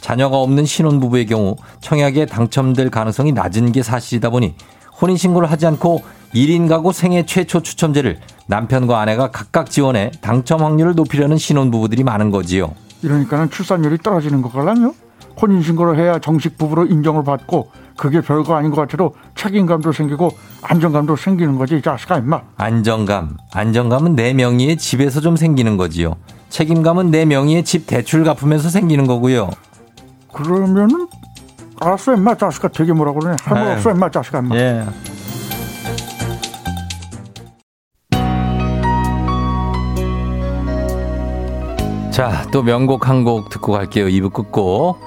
[0.00, 4.54] 자녀가 없는 신혼부부의 경우 청약에 당첨될 가능성이 낮은 게 사실이다 보니
[5.00, 6.02] 혼인 신고를 하지 않고
[6.34, 12.74] 1인 가구 생애 최초 추첨제를 남편과 아내가 각각 지원해 당첨 확률을 높이려는 신혼부부들이 많은 거지요.
[13.02, 14.94] 이러니까는 출산율이 떨어지는 거걸랑요.
[15.40, 20.30] 혼인신고를 해야 정식 부부로 인정을 받고 그게 별거 아닌 것 같아도 책임감도 생기고
[20.62, 22.40] 안정감도 생기는 거지 이 자식아 임마.
[22.56, 23.36] 안정감.
[23.52, 26.16] 안정감은 내 명의의 집에서 좀 생기는 거지요.
[26.50, 29.50] 책임감은 내 명의의 집 대출 갚으면서 생기는 거고요.
[30.32, 31.08] 그러면은
[31.80, 33.36] 알았어 임마 자식아 되게 뭐라 그러네.
[33.42, 33.72] 할말 아유.
[33.76, 34.56] 없어 임마 자식아 임마.
[34.56, 34.84] 예.
[42.10, 44.06] 자, 또 명곡 한 곡 듣고 갈게요.
[44.06, 44.98] 2부 끝곡.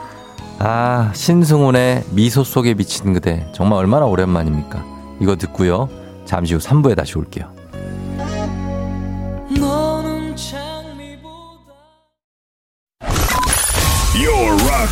[0.60, 3.48] 아, 신승훈의 미소 속에 비친 그대.
[3.54, 4.84] 정말 얼마나 오랜만입니까?
[5.22, 5.88] 이거 듣고요.
[6.26, 7.57] 잠시 후 3부에 다시 올게요.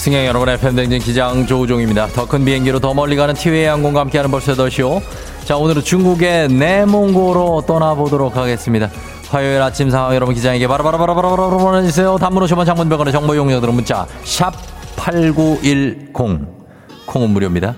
[0.00, 2.06] 승객 여러분의 팬댕진 기장 조우종입니다.
[2.06, 5.02] 더 큰 비행기로 더 멀리 가는 티웨이 항공과 함께하는 벌써 더쇼.
[5.44, 8.88] 자, 오늘은 중국의 내몽고로 떠나보도록 하겠습니다.
[9.28, 12.16] 화요일 아침 상황 여러분 기장에게 바로바로바로바로 보내주세요.
[12.18, 14.54] 단문 50원 장문병원의 정보 용료들은 문자 샵
[14.96, 17.74] 8910 콩은 무료입니다.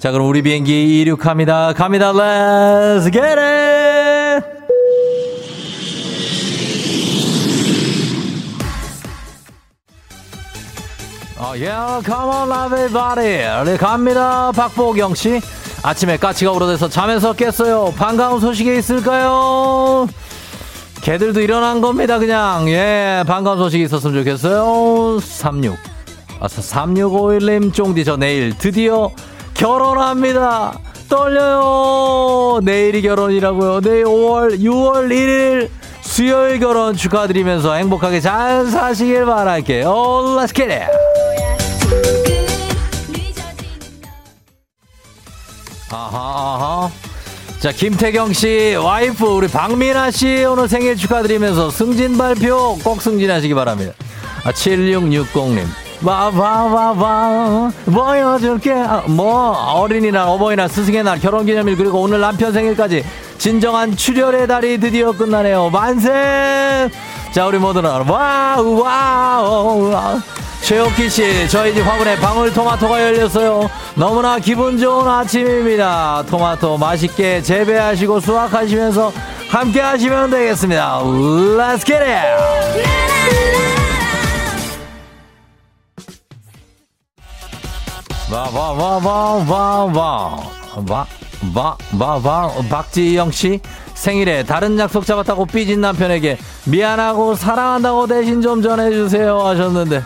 [0.00, 1.74] 자, 그럼 우리 비행기 이륙합니다.
[1.74, 2.12] 갑니다.
[2.12, 3.59] Let's get it!
[11.50, 13.76] 어, yeah, come on, everybody.
[13.76, 14.52] 갑니다.
[14.52, 15.40] 박보경 씨.
[15.82, 17.92] 아침에 까치가 울어대서 잠에서 깼어요.
[17.96, 20.06] 반가운 소식이 있을까요?
[21.00, 22.68] 개들도 일어난 겁니다, 그냥.
[22.68, 25.18] 예, 반가운 소식이 있었으면 좋겠어요.
[25.18, 25.76] 36.
[26.38, 29.10] 아, 3651님 쫑디 저 내일 드디어
[29.54, 30.78] 결혼합니다.
[31.08, 32.60] 떨려요.
[32.62, 33.80] 내일이 결혼이라고요.
[33.80, 35.68] 내일 5월, 6월 1일
[36.00, 39.88] 수요일 결혼 축하드리면서 행복하게 잘 사시길 바랄게요.
[40.38, 41.29] Let's get it.
[45.92, 46.90] 아하, 아하.
[47.58, 53.92] 자, 김태경 씨, 와이프, 우리 박민아 씨 오늘 생일 축하드리면서 승진 발표 꼭 승진하시기 바랍니다.
[54.44, 55.66] 아, 7660님.
[56.02, 63.04] 와와와와 보여줄게 아, 뭐 어린이날 어버이날 스승의 날 결혼기념일 그리고 오늘 남편 생일까지
[63.36, 66.88] 진정한 출혈의 달이 드디어 끝나네요 만세
[67.32, 70.20] 자 우리 모두는 wow wow wow.
[70.62, 73.70] 최옥희 씨 저희 집 화분에 방울토마토가 열렸어요.
[73.94, 76.24] 너무나 기분 좋은 아침입니다.
[76.30, 79.12] 토마토 맛있게 재배하시고 수확하시면서
[79.48, 81.00] 함께 하시면 되겠습니다.
[81.00, 82.90] Let's get it!
[88.32, 91.06] 와와와와와와와와와
[92.68, 93.60] 박지영 씨
[94.00, 100.02] 생일에 다른 약속 잡았다고 삐진 남편에게 미안하고 사랑한다고 대신 좀 전해주세요 하셨는데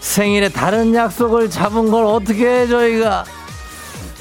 [0.00, 3.24] 생일에 다른 약속을 잡은 걸 어떻게 저희가?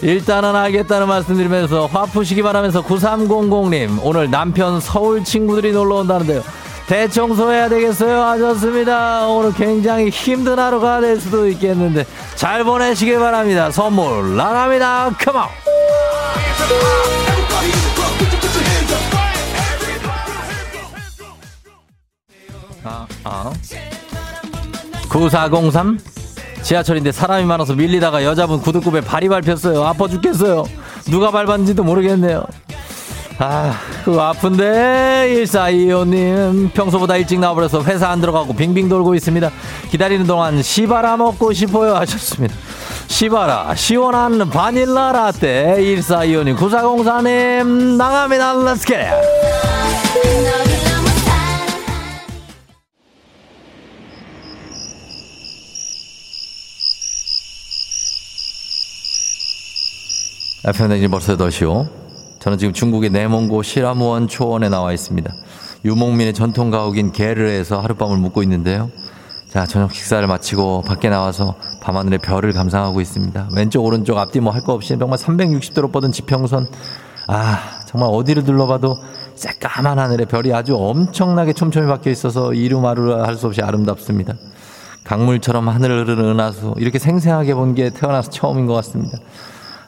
[0.02, 6.42] 일단은 알겠다는 말씀드리면서 화 푸시기 바라면서 9300님 오늘 남편 서울 친구들이 놀러 온다는데요.
[6.88, 9.28] 대청소해야 되겠어요 하셨습니다.
[9.28, 13.70] 오늘 굉장히 힘든 하루가 될 수도 있겠는데 잘 보내시길 바랍니다.
[13.70, 15.10] 선물 나갑니다.
[15.20, 15.50] 컴온
[22.84, 23.54] 아, 아.
[25.10, 26.00] 9403
[26.62, 30.64] 지하철인데 사람이 많아서 밀리다가 여자분 구두굽에 발이 밟혔어요 아파 죽겠어요
[31.10, 32.46] 누가 밟았는지도 모르겠네요
[33.40, 33.74] 아,
[34.06, 39.50] 그거 아픈데 1425님 평소보다 일찍 나와버려서 회사 안 들어가고 빙빙 돌고 있습니다.
[39.90, 42.54] 기다리는 동안 시바라 먹고 싶어요 하셨습니다.
[43.08, 48.54] 시바라 시원한 바닐라 라떼 1425님 9404님 나갑니다.
[48.54, 50.73] Let's get it.
[60.66, 61.88] FM댕진 벌써 8시오.
[62.40, 65.34] 저는 지금 중국의 내몽고 시라무원 초원에 나와 있습니다.
[65.86, 68.90] 유목민의 전통 가옥인 게르에서 하룻밤을 묵고 있는데요.
[69.50, 73.50] 자, 저녁 식사를 마치고 밖에 나와서 밤하늘의 별을 감상하고 있습니다.
[73.56, 76.68] 왼쪽, 오른쪽, 앞뒤 뭐 할 거 없이 정말 360도로 뻗은 지평선.
[77.28, 78.98] 아, 정말 어디를 둘러봐도
[79.36, 84.34] 새까만 하늘에 별이 아주 엄청나게 촘촘히 박혀 있어서 이루마루 할 수 없이 아름답습니다.
[85.04, 86.74] 강물처럼 하늘을 흐르는 은하수.
[86.78, 89.18] 이렇게 생생하게 본 게 태어나서 처음인 것 같습니다.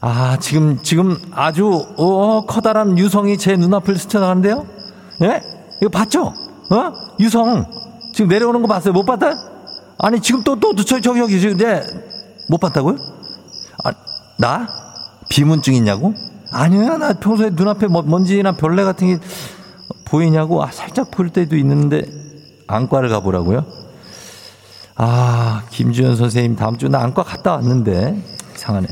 [0.08, 4.68] 아, 지금, 지금 아주, 어, 커다란 유성이 제 눈앞을 스쳐나가는데요?
[5.24, 5.42] 예?
[5.82, 6.26] 이거 봤죠?
[6.28, 6.94] 어?
[7.20, 7.66] 유성.
[8.14, 8.94] 지금 내려오는 거 봤어요?
[8.94, 9.32] 못 봤다?
[9.98, 11.82] 아니, 지금 또, 또, 저, 저기, 여기, 지금, 네.
[12.50, 12.98] 못 봤다고요?
[13.84, 13.92] 아,
[14.38, 14.68] 나?
[15.30, 16.14] 비문증 있냐고?
[16.52, 19.20] 아니야, 나 평소에 눈앞에 뭐- 먼지나 벌레 같은 게
[20.06, 20.64] 보이냐고?
[20.64, 22.06] 아, 살짝 보일 때도 있는데,
[22.68, 23.66] 안과를 가보라고요?
[24.98, 28.22] 아, 김주현 선생님 다음 주 나 안과 갔다 왔는데,
[28.56, 28.88] 이상하네.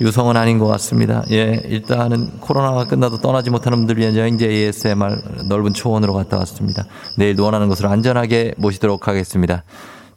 [0.00, 1.24] 유성은 아닌 것 같습니다.
[1.30, 6.84] 예, 일단은 코로나가 끝나도 떠나지 못하는 분들 위한 여행제 ASMR 넓은 초원으로 갔다 왔습니다.
[7.16, 9.64] 내일도 원하는 곳으로 안전하게 모시도록 하겠습니다.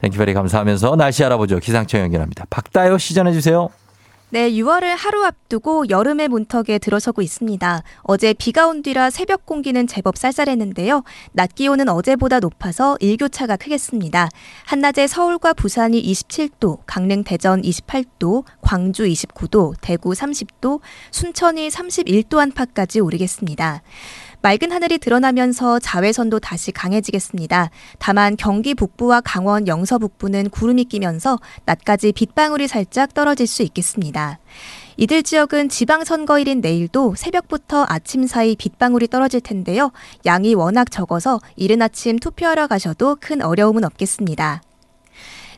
[0.01, 1.59] Thank you very 감사하면서 날씨 알아보죠.
[1.59, 2.45] 기상청 연결합니다.
[2.49, 3.69] 박다영 씨 전해주세요.
[4.31, 7.81] 네, 6월을 하루 앞두고 여름의 문턱에 들어서고 있습니다.
[8.03, 11.03] 어제 비가 온 뒤라 새벽 공기는 제법 쌀쌀했는데요.
[11.31, 14.29] 낮 기온은 어제보다 높아서 일교차가 크겠습니다.
[14.67, 23.81] 한낮에 서울과 부산이 27도, 강릉 대전 28도, 광주 29도, 대구 30도, 순천이 31도 안팎까지 오르겠습니다.
[24.41, 27.71] 맑은 하늘이 드러나면서 자외선도 다시 강해지겠습니다.
[27.97, 34.39] 다만 경기 북부와 강원 영서 북부는 구름이 끼면서 낮까지 빗방울이 살짝 떨어질 수 있겠습니다.
[34.95, 39.91] 이들 지역은 지방선거일인 내일도 새벽부터 아침 사이 빗방울이 떨어질 텐데요.
[40.25, 44.61] 양이 워낙 적어서 이른 아침 투표하러 가셔도 큰 어려움은 없겠습니다.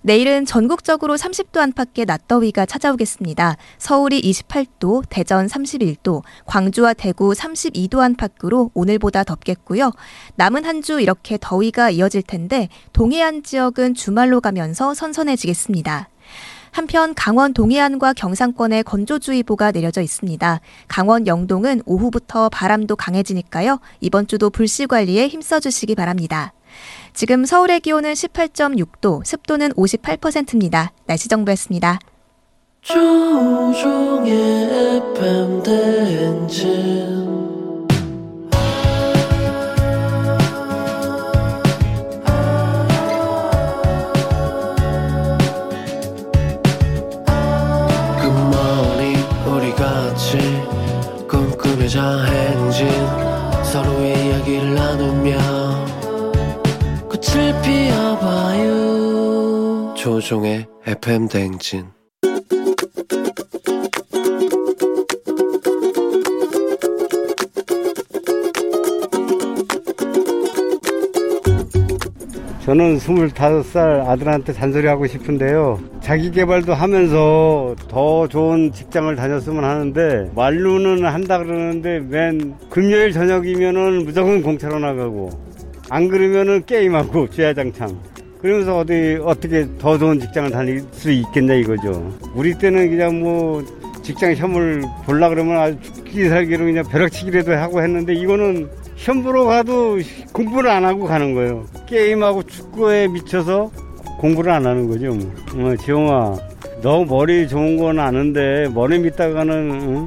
[0.04, 3.58] 내일은 전국적으로 30도 안팎의 낮더위가 찾아오겠습니다.
[3.78, 9.92] 서울이 28도, 대전 31도, 광주와 대구 32도 안팎으로 오늘보다 덥겠고요.
[10.36, 16.10] 남은 한 주 이렇게 더위가 이어질 텐데 동해안 지역은 주말로 가면서 선선해지겠습니다.
[16.72, 20.60] 한편 강원 동해안과 경상권에 건조주의보가 내려져 있습니다.
[20.88, 23.80] 강원 영동은 오후부터 바람도 강해지니까요.
[24.00, 26.54] 이번 주도 불씨 관리에 힘써주시기 바랍니다.
[27.14, 30.92] 지금 서울의 기온은 18.6도, 습도는 58%입니다.
[31.06, 32.00] 날씨 정보였습니다.
[51.30, 52.88] 꿈꾸며자 행진
[53.64, 55.51] 서로의 이야기를 나누며
[57.62, 58.72] 피워봐요
[59.96, 61.86] 조종의 FM 대행진
[72.72, 75.80] 저는 25살 아들한테 잔소리하고 싶은데요.
[76.00, 84.42] 자기 개발도 하면서 더 좋은 직장을 다녔으면 하는데 말로는 한다 그러는데 맨 금요일 저녁이면은 무조건
[84.42, 85.51] 공차로 나가고
[85.92, 88.00] 안 그러면은 게임하고 주야장창
[88.42, 92.18] 그러면서 어디 어떻게 더 좋은 직장을 다닐 수 있겠냐 이거죠.
[92.34, 93.62] 우리 때는 그냥 뭐
[94.02, 98.70] 직장 시험을 볼라 그러면 아주 죽기 살기로 그냥 벼락치기라도 하고 했는데 이거는
[99.22, 100.00] 보러 가도
[100.32, 101.66] 공부를 안 하고 가는 거예요.
[101.88, 103.70] 게임하고 축구에 미쳐서
[104.18, 105.14] 공부를 안 하는 거죠.
[105.14, 105.72] 뭐.
[105.72, 106.38] 어, 지영아,
[106.82, 110.06] 너 머리 좋은 건 아는데 머리 밑다가는 응?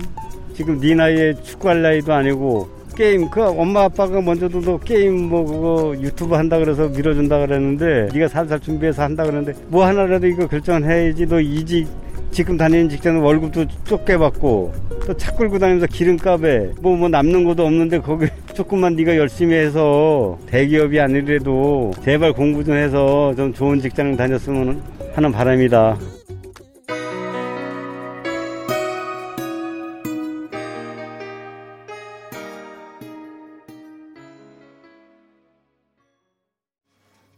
[0.55, 5.95] 지금 네 나이에 축구할 나이도 아니고 게임 그 엄마 아빠가 먼저도 너 게임 뭐 그거
[6.01, 11.41] 유튜브 한다 그래서 밀어준다 그랬는데 네가 살살 준비해서 한다 그랬는데 뭐 하나라도 이거 결정해야지 너
[11.41, 11.87] 이직
[12.31, 14.73] 지금 다니는 직장은 월급도 좁게 받고
[15.07, 20.39] 또 차 끌고 다니면서 기름값에 뭐 뭐 남는 것도 없는데 거기 조금만 네가 열심히 해서
[20.47, 24.83] 대기업이 아니래도 제발 공부 좀 해서 좀 좋은 직장 다녔으면
[25.15, 25.97] 하는 바람이다.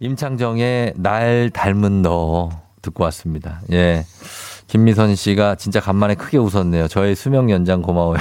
[0.00, 2.50] 임창정의 날 닮은 너
[2.82, 3.60] 듣고 왔습니다.
[3.72, 4.04] 예.
[4.66, 6.88] 김미선 씨가 진짜 간만에 크게 웃었네요.
[6.88, 8.18] 저의 수명 연장 고마워요.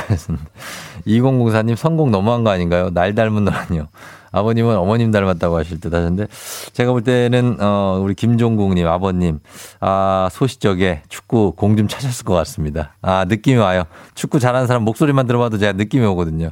[1.07, 2.91] 2004님 성공 너무한 거 아닌가요?
[2.91, 3.87] 날 닮은 너라니요.
[4.31, 6.27] 아버님은 어머님 닮았다고 하실 듯 하셨는데
[6.73, 9.39] 제가 볼 때는 어 우리 김종국님 아버님
[9.79, 12.95] 아 소시적에 축구 공좀 차셨을 것 같습니다.
[13.01, 13.83] 아 느낌이 와요.
[14.13, 16.51] 축구 잘하는 사람 목소리만 들어봐도 제가 느낌이 오거든요.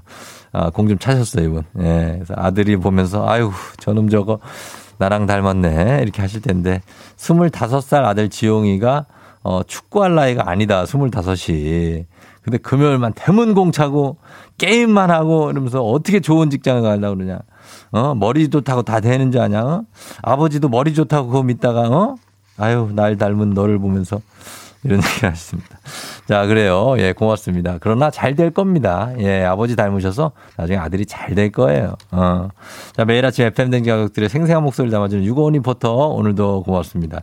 [0.54, 1.64] 아 공 좀 차셨어요 이분.
[1.82, 2.14] 예.
[2.16, 4.40] 그래서 아들이 보면서 아유 저놈 저거
[5.04, 6.82] 나랑 닮았네 이렇게 하실 텐데
[7.18, 9.06] 25살 아들 지용이가
[9.44, 10.86] 어, 축구할 나이가 아니다.
[10.86, 12.06] 25이.
[12.42, 14.18] 근데 금요일만 대문공 차고
[14.58, 17.40] 게임만 하고 이러면서 어떻게 좋은 직장을 가려고 그러냐.
[17.92, 19.66] 어, 머리 좋다고 다 되는 줄 아냐?
[19.66, 19.84] 어?
[20.22, 22.16] 아버지도 머리 좋다고 그거 믿다가 어?
[22.58, 24.22] 아유, 날 닮은 너를 보면서
[24.84, 25.78] 이런 얘기를 하셨습니다.
[26.28, 26.96] 자, 그래요.
[26.98, 27.78] 예, 고맙습니다.
[27.80, 29.12] 그러나 잘 될 겁니다.
[29.20, 31.96] 예, 아버지 닮으셔서 나중에 아들이 잘 될 거예요.
[32.12, 32.50] 어.
[32.96, 37.22] 자, 매일 아침 FM 댕지 가족들의 생생한 목소리를 담아주는 유고원 리포터 오늘도 고맙습니다.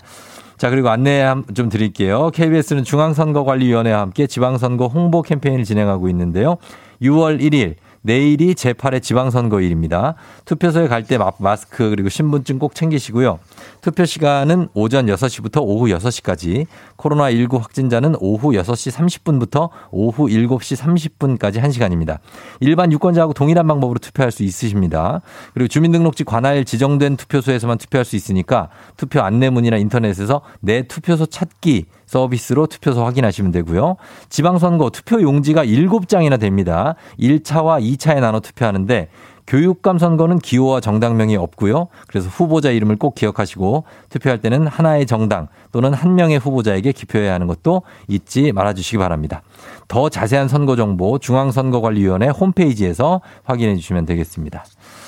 [0.57, 2.31] 자, 그리고 안내 좀 드릴게요.
[2.31, 6.57] KBS는 중앙선거관리위원회와 함께 지방선거 홍보 캠페인을 진행하고 있는데요.
[7.03, 10.15] 6월 1일 내일이 제8회 지방선거일입니다.
[10.45, 13.41] 투표소에 갈 때 마스크 그리고 신분증 꼭 챙기시고요.
[13.81, 22.19] 투표 시간은 오전 6시부터 오후 6시까지, 코로나19 확진자는 오후 6시 30분부터 오후 7시 30분까지 1시간입니다.
[22.61, 25.23] 일반 유권자하고 동일한 방법으로 투표할 수 있으십니다.
[25.55, 32.67] 그리고 주민등록지 관할 지정된 투표소에서만 투표할 수 있으니까 투표 안내문이나 인터넷에서 내 투표소 찾기 서비스로
[32.67, 33.95] 투표소 확인하시면 되고요.
[34.31, 36.97] 지방선거 투표 용지가 7장이나 됩니다.
[37.21, 39.09] 1차와 2차에 나눠 투표하는데
[39.47, 41.87] 교육감 선거는 기호와 정당명이 없고요.
[42.09, 47.47] 그래서 후보자 이름을 꼭 기억하시고 투표할 때는 하나의 정당 또는 한 명의 후보자에게 기표해야 하는
[47.47, 49.43] 것도 잊지 말아 주시기 바랍니다.
[49.87, 54.65] 더 자세한 선거 정보 중앙선거관리위원회 홈페이지에서 확인해 주시면 되겠습니다.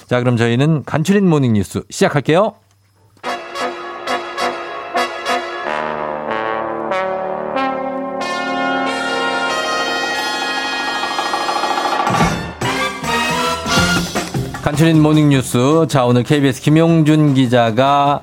[0.06, 2.54] 자, 그럼 저희는 간추린 모닝 뉴스 시작할게요.
[14.72, 15.86] 간추린 모닝뉴스.
[15.90, 18.22] 자, 오늘 KBS 김용준 기자가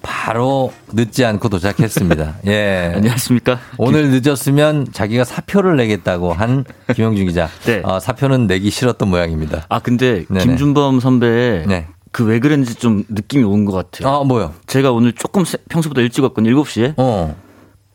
[0.00, 2.36] 바로 늦지 않고 도착했습니다.
[2.48, 2.92] 예.
[2.96, 3.58] 안녕하십니까.
[3.76, 7.50] 오늘 늦었으면 자기가 사표를 내겠다고 한 김용준 기자.
[7.66, 7.82] 네.
[7.84, 9.66] 어, 사표는 내기 싫었던 모양입니다.
[9.68, 10.42] 아, 근데 네네.
[10.42, 11.64] 김준범 선배.
[11.68, 11.86] 네.
[12.12, 14.08] 그왜 그랬는지 좀 느낌이 온 것 같아요.
[14.10, 14.54] 아, 뭐요?
[14.66, 16.56] 제가 오늘 조금 평소보다 일찍 왔거든요.
[16.62, 16.94] 7시에.
[16.96, 17.36] 어.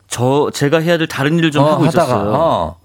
[0.06, 2.32] 저, 제가 해야 될 다른 일을 좀 어, 하고 하다가, 있었어요.
[2.32, 2.76] 어.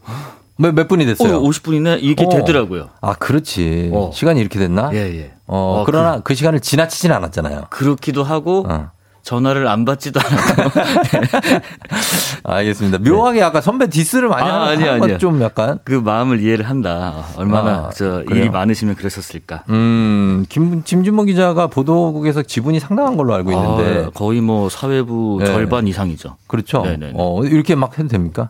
[0.61, 1.37] 몇, 몇 분이 됐어요?
[1.37, 1.99] 어, 50분이네?
[2.01, 2.29] 이게 어.
[2.29, 2.89] 되더라고요.
[3.01, 3.89] 아, 그렇지.
[3.93, 4.11] 어.
[4.13, 4.91] 시간이 이렇게 됐나?
[4.93, 5.31] 예, 예.
[5.47, 7.65] 어, 어 그러나 그, 그, 시간을 지나치진 않았잖아요.
[7.69, 8.91] 그렇기도 하고, 어.
[9.23, 10.79] 전화를 안 받지도 않았고.
[12.43, 12.97] 알겠습니다.
[12.99, 13.45] 묘하게 네.
[13.45, 17.25] 아까 선배 디스를 많이 아, 하는 아니, 아니, 좀 약간 그 마음을 이해를 한다.
[17.37, 19.63] 얼마나 아, 저 일이 많으시면 그랬었을까.
[19.69, 25.45] 음, 김 김준모 기자가 보도국에서 지분이 상당한 걸로 알고 있는데 아, 거의 뭐 사회부 네.
[25.45, 26.37] 절반 이상이죠.
[26.47, 26.81] 그렇죠.
[26.81, 27.11] 네네.
[27.13, 28.49] 어, 이렇게 막 해도 됩니까?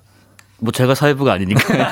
[0.61, 1.91] 뭐 제가 사회부가 아니니까.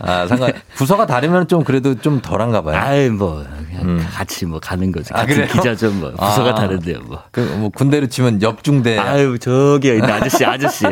[0.00, 2.76] 아, 상관 부서가 다르면 좀 그래도 좀 덜한가 봐요.
[2.76, 4.06] 아이 뭐 그냥 음.
[4.12, 5.14] 같이 뭐 가는 거죠.
[5.14, 6.10] 같은 아, 기자죠 뭐.
[6.10, 7.22] 부서가 아, 다른데요 뭐.
[7.30, 8.98] 그 뭐 군대로 치면 옆중대.
[8.98, 10.84] 아유 저기 있는 아저씨 아저씨.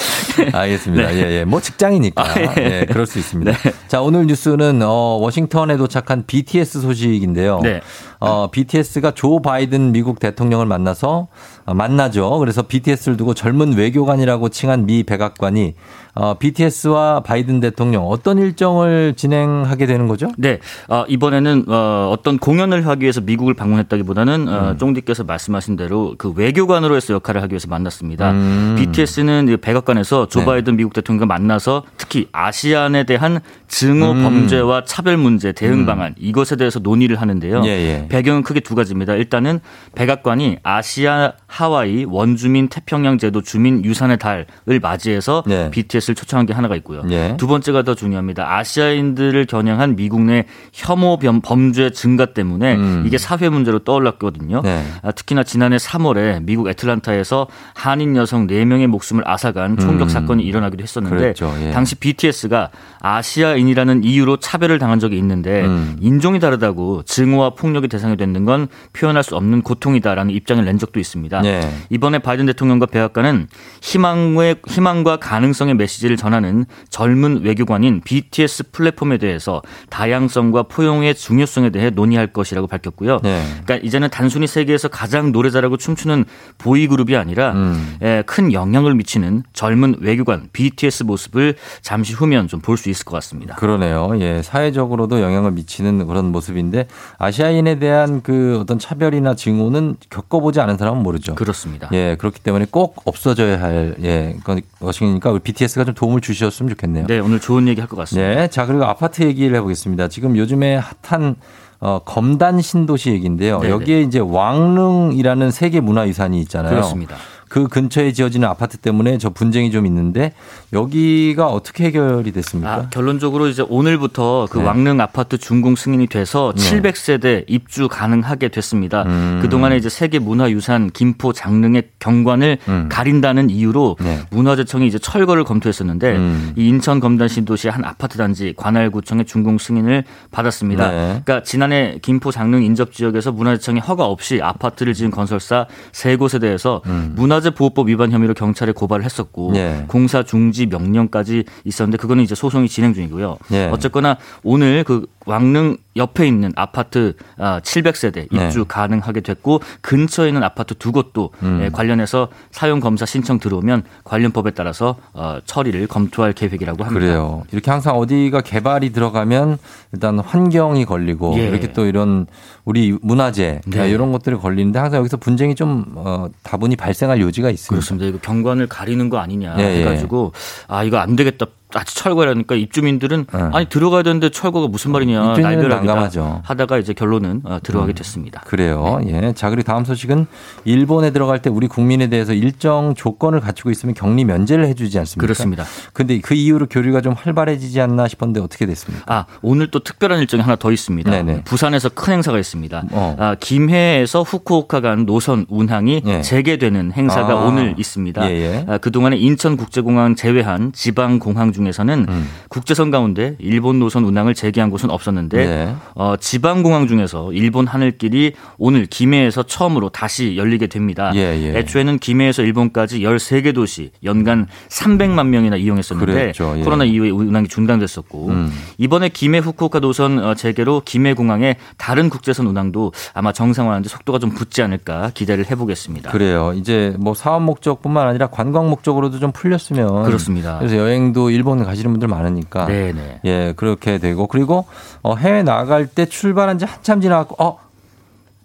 [0.52, 1.08] 알겠습니다.
[1.08, 1.16] 네.
[1.16, 1.44] 예, 예.
[1.44, 2.22] 뭐 직장이니까.
[2.22, 2.80] 아, 예.
[2.80, 2.86] 예.
[2.86, 3.52] 그럴 수 있습니다.
[3.52, 3.72] 네.
[3.88, 7.60] 자, 오늘 뉴스는 어 워싱턴에 도착한 BTS 소식인데요.
[7.62, 7.80] 네.
[8.18, 11.28] 어 BTS가 조 바이든 미국 대통령을 만나서
[11.66, 12.38] 어, 만나죠.
[12.38, 15.74] 그래서 BTS를 두고 젊은 외교관이라고 칭한 미 백악관이
[16.16, 20.32] 어, BTS와 바이든 대통령 어떤 일정을 진행하게 되는 거죠?
[20.38, 24.78] 네, 어, 이번에는 어, 어떤 공연을 하기 위해서 미국을 방문했다기보다는 어, 음.
[24.78, 28.30] 쫑디께서 말씀하신 대로 그 외교관으로서 역할을 하기 위해서 만났습니다.
[28.30, 28.76] 음.
[28.78, 30.46] BTS는 백악관에서 조 네.
[30.46, 34.22] 바이든 미국 대통령과 만나서 특히 아시안에 대한 증오 음.
[34.22, 35.86] 범죄와 차별 문제 대응 음.
[35.86, 37.62] 방안 이것에 대해서 논의를 하는데요.
[37.66, 38.05] 예, 예.
[38.08, 39.14] 배경은 크게 두 가지입니다.
[39.14, 39.60] 일단은
[39.94, 44.46] 백악관이 아시아 하와이 원주민 태평양 제도 주민 유산의 달을
[44.82, 45.70] 맞이해서 네.
[45.70, 47.02] BTS를 초청한 게 하나가 있고요.
[47.10, 47.36] 예.
[47.38, 48.56] 두 번째가 더 중요합니다.
[48.58, 53.04] 아시아인들을 겨냥한 미국 내 혐오 범- 범죄 증가 때문에 음.
[53.06, 54.62] 이게 사회 문제로 떠올랐거든요.
[54.62, 54.82] 네.
[55.02, 60.08] 아, 특히나 지난해 3월에 미국 애틀란타에서 한인 여성 4명의 목숨을 앗아간 총격 음.
[60.08, 61.54] 사건이 일어나기도 했었는데 그랬죠.
[61.60, 61.70] 예.
[61.70, 65.96] 당시 BTS가 아시아인이라는 이유로 차별을 당한 적이 있는데 음.
[66.00, 71.44] 인종이 다르다고 증오와 폭력의 대상이 되는 건 표현할 수 없는 고통이다라는 입장을 낸 적도 있습니다.
[71.44, 71.60] 예.
[71.90, 73.48] 이번에 바이든 대통령과 백악관은
[73.82, 82.26] 희망의 희망과 가능성의 메시지를 전하는 젊은 외교관인 BTS 플랫폼에 대해서 다양성과 포용의 중요성에 대해 논의할
[82.28, 83.20] 것이라고 밝혔고요.
[83.22, 83.42] 네.
[83.64, 86.24] 그러니까 이제는 단순히 세계에서 가장 노래 잘하고 춤추는
[86.58, 87.96] 보이 그룹이 아니라 음.
[88.02, 93.12] 에, 큰 영향을 미치는 젊은 외교관 BTS 모습을 잠시 후면 좀 볼 수 있을 것
[93.16, 93.54] 같습니다.
[93.54, 94.10] 그러네요.
[94.18, 96.88] 예, 사회적으로도 영향을 미치는 그런 모습인데
[97.18, 101.34] 아시아인에 대한 그 어떤 차별이나 증오는 겪어보지 않은 사람은 모르죠.
[101.34, 101.88] 그렇습니다.
[101.92, 107.06] 예, 그렇기 때문에 꼭 없어져야 할 예, 것- 것이니까 우리 BTS가 좀 도움을 주셨으면 좋겠네요.
[107.06, 108.28] 네, 오늘 좋은 얘기 할 것 같습니다.
[108.40, 110.08] 네, 자 그리고 아파트 얘기를 해보겠습니다.
[110.08, 111.36] 지금 요즘에 핫한
[111.78, 113.58] 어, 검단 신도시 얘기인데요.
[113.60, 113.70] 네네.
[113.72, 116.70] 여기에 이제 왕릉이라는 세계 문화유산이 있잖아요.
[116.70, 117.16] 그렇습니다.
[117.48, 120.32] 그 근처에 지어지는 아파트 때문에 저 분쟁이 좀 있는데
[120.72, 122.74] 여기가 어떻게 해결이 됐습니까?
[122.74, 124.64] 아, 결론적으로 이제 오늘부터 그 네.
[124.64, 126.80] 왕릉 아파트 준공 승인이 돼서 네.
[126.80, 129.04] 700세대 입주 가능하게 됐습니다.
[129.04, 129.38] 음.
[129.42, 132.88] 그동안에 이제 세계 문화유산 김포 장릉의 경관을 음.
[132.90, 134.20] 가린다는 이유로 네.
[134.30, 136.52] 문화재청이 이제 철거를 검토했었는데 음.
[136.56, 140.90] 이 인천 검단 신도시 한 아파트 단지 관할구청의 준공 승인을 받았습니다.
[140.90, 140.96] 네.
[141.24, 146.82] 그러니까 지난해 김포 장릉 인접 지역에서 문화재청이 허가 없이 아파트를 지은 건설사 세 곳에 대해서
[147.14, 149.52] 문화 재 보호법 위반 혐의로 경찰에 고발을 했었고 음.
[149.54, 149.84] 네.
[149.88, 153.38] 공사 중지 명령까지 있었는데 그거는 이제 소송이 진행 중이고요.
[153.48, 153.68] 네.
[153.70, 158.46] 어쨌거나 오늘 그 왕릉 옆에 있는 아파트 700세대 네.
[158.46, 161.60] 입주 가능하게 됐고 근처에 있는 아파트 두 곳도 음.
[161.62, 167.00] 예, 관련해서 사용 검사 신청 들어오면 관련 법에 따라서 어, 처리를 검토할 계획이라고 합니다.
[167.00, 167.42] 그래요.
[167.50, 169.58] 이렇게 항상 어디가 개발이 들어가면
[169.92, 171.48] 일단 환경이 걸리고 예.
[171.48, 172.26] 이렇게 또 이런
[172.64, 173.90] 우리 문화재 네.
[173.90, 177.70] 이런 것들이 걸리는데 항상 여기서 분쟁이 좀 어, 다분히 발생할 여지가 있습니다.
[177.70, 178.06] 그렇습니다.
[178.06, 179.80] 이거 경관을 가리는 거 아니냐 예, 예.
[179.80, 180.32] 해가지고
[180.68, 181.46] 아 이거 안 되겠다.
[181.74, 183.40] 아직 철거라니까 입주민들은 네.
[183.52, 186.42] 아니 들어가야 되는데 철거가 무슨 말이냐 날벼락이다 난감하죠.
[186.44, 188.40] 하다가 이제 결론은 어, 들어가게 됐습니다.
[188.46, 189.00] 그래요.
[189.04, 189.26] 네.
[189.26, 189.32] 예.
[189.32, 190.26] 자, 그리고 다음 소식은
[190.64, 195.20] 일본에 들어갈 때 우리 국민에 대해서 일정 조건을 갖추고 있으면 격리 면제를 해주지 않습니까?
[195.26, 195.64] 그렇습니다.
[195.92, 199.04] 근데 그 이후로 교류가 좀 활발해지지 않나 싶었는데 어떻게 됐습니까?
[199.12, 201.10] 아 오늘 또 특별한 일정이 하나 더 있습니다.
[201.10, 201.42] 네네.
[201.44, 202.84] 부산에서 큰 행사가 있습니다.
[202.92, 203.16] 어.
[203.18, 206.22] 아, 김해에서 후쿠오카 간 노선 운항이 예.
[206.22, 207.44] 재개되는 행사가 아.
[207.46, 208.30] 오늘 있습니다.
[208.30, 208.66] 예, 예.
[208.68, 212.28] 아, 그동안에 인천국제공항 제외한 지방 공항 중에서는 음.
[212.48, 215.76] 국제선 가운데 일본 노선 운항을 재개한 곳은 없었는데 네.
[215.94, 221.10] 어, 지방 공항 중에서 일본 하늘길이 오늘 김해에서 처음으로 다시 열리게 됩니다.
[221.14, 221.58] 예, 예.
[221.58, 226.32] 애초에는 김해에서 일본까지 13개 도시 연간 300만 명이나 이용했었는데.
[226.38, 226.62] 예.
[226.62, 228.52] 코로나 이후에 운항이 중단됐었고 음.
[228.78, 234.30] 이번에 김해 후쿠오카 노선 어, 재개로 김해 공항에 다른 국제선 운항도 아마 정상화하는데 속도가 좀
[234.30, 236.10] 붙지 않을까 기대를 해보겠습니다.
[236.10, 236.52] 그래요.
[236.56, 240.58] 이제 뭐 사업 목적뿐만 아니라 관광 목적으로도 좀 풀렸으면 그렇습니다.
[240.58, 243.20] 그래서 여행도 일본 가시는 분들 많으니까 네네.
[243.24, 244.66] 예 그렇게 되고 그리고
[245.02, 247.66] 어, 해외 나갈 때 출발한 지 한참 지나고 어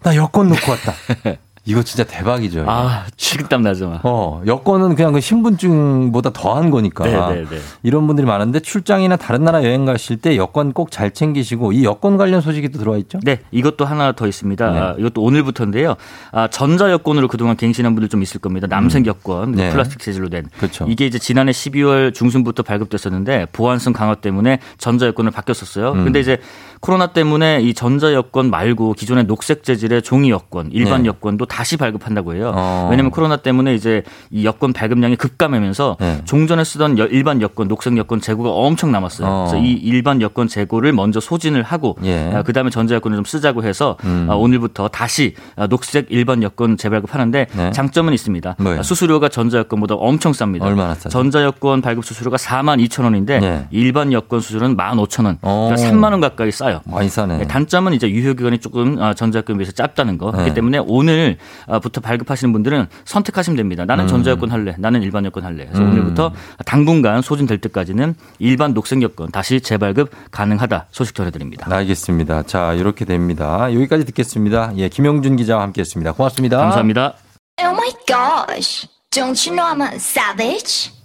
[0.02, 0.92] 나 여권 놓고 왔다.
[1.64, 2.64] 이거 진짜 대박이죠.
[2.66, 3.88] 아 식땀 나죠.
[3.88, 4.00] 막.
[4.04, 7.04] 어, 여권은 그냥 그 신분증보다 더한 거니까.
[7.04, 7.46] 네네네.
[7.84, 12.16] 이런 분들이 많은데 출장이나 다른 나라 여행 가실 때 여권 꼭 잘 챙기시고 이 여권
[12.16, 13.18] 관련 소식이 또 들어와 있죠?
[13.22, 14.70] 네, 이것도 하나 더 있습니다.
[14.70, 14.78] 네.
[14.78, 15.94] 아, 이것도 오늘부터인데요.
[16.32, 18.66] 아, 전자 여권으로 그동안 갱신한 분들 좀 있을 겁니다.
[18.66, 19.70] 남색 여권, 네.
[19.70, 20.46] 플라스틱 재질로 된.
[20.58, 20.84] 그렇죠.
[20.88, 25.92] 이게 이제 지난해 12월 중순부터 발급됐었는데 보안성 강화 때문에 전자 여권을 바뀌었었어요.
[25.92, 26.04] 음.
[26.04, 26.38] 근데 이제
[26.82, 31.08] 코로나 때문에 이 전자 여권 말고 기존의 녹색 재질의 종이 여권, 일반 네.
[31.10, 32.52] 여권도 다시 발급한다고 해요.
[32.56, 32.88] 어.
[32.90, 34.02] 왜냐하면 코로나 때문에 이제
[34.32, 36.20] 이 여권 발급량이 급감하면서 네.
[36.24, 39.28] 종전에 쓰던 여- 일반 여권, 녹색 여권 재고가 엄청 남았어요.
[39.28, 39.46] 어.
[39.48, 42.32] 그래서 이 일반 여권 재고를 먼저 소진을 하고 예.
[42.34, 44.26] 아, 그다음에 전자 여권을 좀 쓰자고 해서 음.
[44.28, 47.70] 아, 오늘부터 다시 아, 녹색 일반 여권 재발급하는데 네.
[47.70, 48.56] 장점은 있습니다.
[48.58, 48.80] 뭐예요?
[48.80, 50.62] 아, 수수료가 전자 여권보다 엄청 쌉니다.
[50.62, 51.10] 얼마나 싸죠?
[51.10, 53.66] 전자 여권 발급 수수료가 4만 2천 원인데 네.
[53.70, 55.38] 일반 여권 수수료는 1만 5천 원.
[55.42, 55.70] 어.
[55.72, 56.71] 그러니까 3만 원 가까이 싸요.
[56.72, 56.80] 싸요.
[56.84, 57.38] 많이 싸네.
[57.38, 60.30] 네, 단점은 이제 유효 기간이 조금 어, 전자여권에 비해서 짧다는 거.
[60.30, 60.54] 그렇기 네.
[60.54, 63.84] 때문에 오늘부터 발급하시는 분들은 선택하시면 됩니다.
[63.84, 64.08] 나는 음.
[64.08, 64.74] 전자여권 할래.
[64.78, 65.66] 나는 일반 여권 할래.
[65.66, 65.90] 그래서 음.
[65.90, 66.32] 오늘부터
[66.64, 71.66] 당분간 소진될 때까지는 일반 녹색 여권 다시 재발급 가능하다 소식 전해드립니다.
[71.74, 72.44] 알겠습니다.
[72.44, 73.72] 자, 이렇게 됩니다.
[73.72, 74.72] 여기까지 듣겠습니다.
[74.76, 76.12] 예, 김영준 기자와 함께 했습니다.
[76.12, 76.58] 고맙습니다.
[76.58, 77.14] 감사합니다.
[77.60, 81.01] Oh my gosh, don't you know I'm a savage?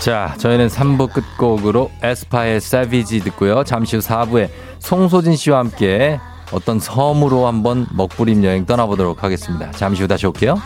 [0.00, 3.64] 자, 저희는 3부 끝곡으로 에스파의 Savage 듣고요.
[3.64, 4.48] 잠시 후 4부에
[4.78, 6.20] 송소진 씨와 함께
[6.52, 9.70] 어떤 섬으로 한번 먹부림 여행 떠나보도록 하겠습니다.
[9.72, 10.56] 잠시 후 다시 올게요.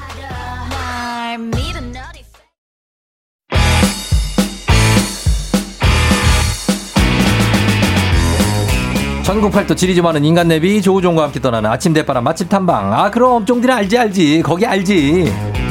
[9.24, 12.92] 전국 팔도 지리 좀 하는 인간 내비 조우종과 함께 떠나는 아침 대바람 맛집 탐방.
[12.92, 14.42] 아, 그럼 쫑디는 알지 알지.
[14.44, 15.61] 거기 알지.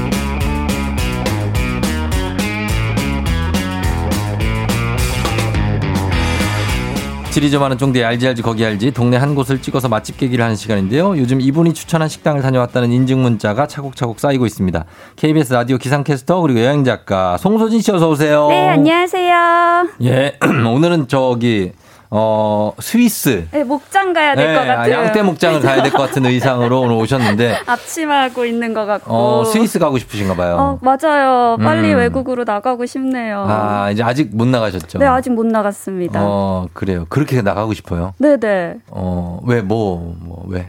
[7.31, 10.57] 지리 좀 하는 쫑디 알지 알지 거기 알지 동네 한 곳을 찍어서 맛집 깨기를 하는
[10.57, 11.17] 시간인데요.
[11.17, 14.83] 요즘 이분이 추천한 식당을 다녀왔다는 인증 문자가 차곡차곡 쌓이고 있습니다.
[15.15, 18.49] KBS 라디오 기상캐스터 그리고 여행 작가 송소진 씨 어서 오세요.
[18.49, 19.87] 네, 안녕하세요.
[20.03, 21.71] 예, 오늘은 저기
[22.13, 24.93] 어 스위스 네, 목장 가야 될것 네, 같아요.
[24.93, 29.13] 양떼 목장을 가야 될 것 같은 의상으로 오늘 오셨는데 앞치마하고 있는 것 같고.
[29.13, 30.57] 어 스위스 가고 싶으신가 봐요.
[30.59, 31.55] 어, 맞아요.
[31.61, 31.99] 빨리 음.
[31.99, 33.45] 외국으로 나가고 싶네요.
[33.47, 34.99] 아 이제 아직 못 나가셨죠?
[34.99, 36.19] 네, 아직 못 나갔습니다.
[36.21, 37.05] 어 그래요.
[37.07, 38.13] 그렇게 나가고 싶어요.
[38.17, 38.79] 네네.
[38.89, 40.67] 어 왜 뭐 뭐 왜?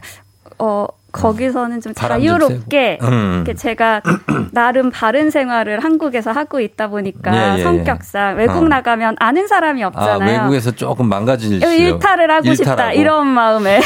[0.61, 2.99] 어, 거기서는 좀 자유롭게.
[3.03, 3.45] 음.
[3.57, 4.03] 제가
[4.53, 7.63] 나름 바른 생활을 한국에서 하고 있다 보니까 예, 예, 예.
[7.63, 8.69] 성격상 외국 어.
[8.69, 10.41] 나가면 아는 사람이 아 없잖아요.
[10.41, 12.99] 외국에서 조금 망가질 수 일탈을 하고 싶다 일탈하고.
[12.99, 13.81] 이런 마음에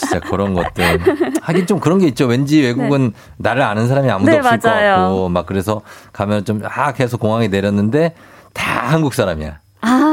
[0.00, 0.98] 진짜 그런 것들
[1.40, 2.26] 하긴 좀 그런 게 있죠.
[2.26, 4.96] 왠지 외국은 나를 아는 사람이 아무도 네, 없을 것 맞아요.
[4.96, 5.80] 같고 막 그래서
[6.12, 8.14] 가면 좀아 계속 공항에 내렸는데
[8.52, 9.58] 다 한국 사람이야.
[9.82, 10.09] 아.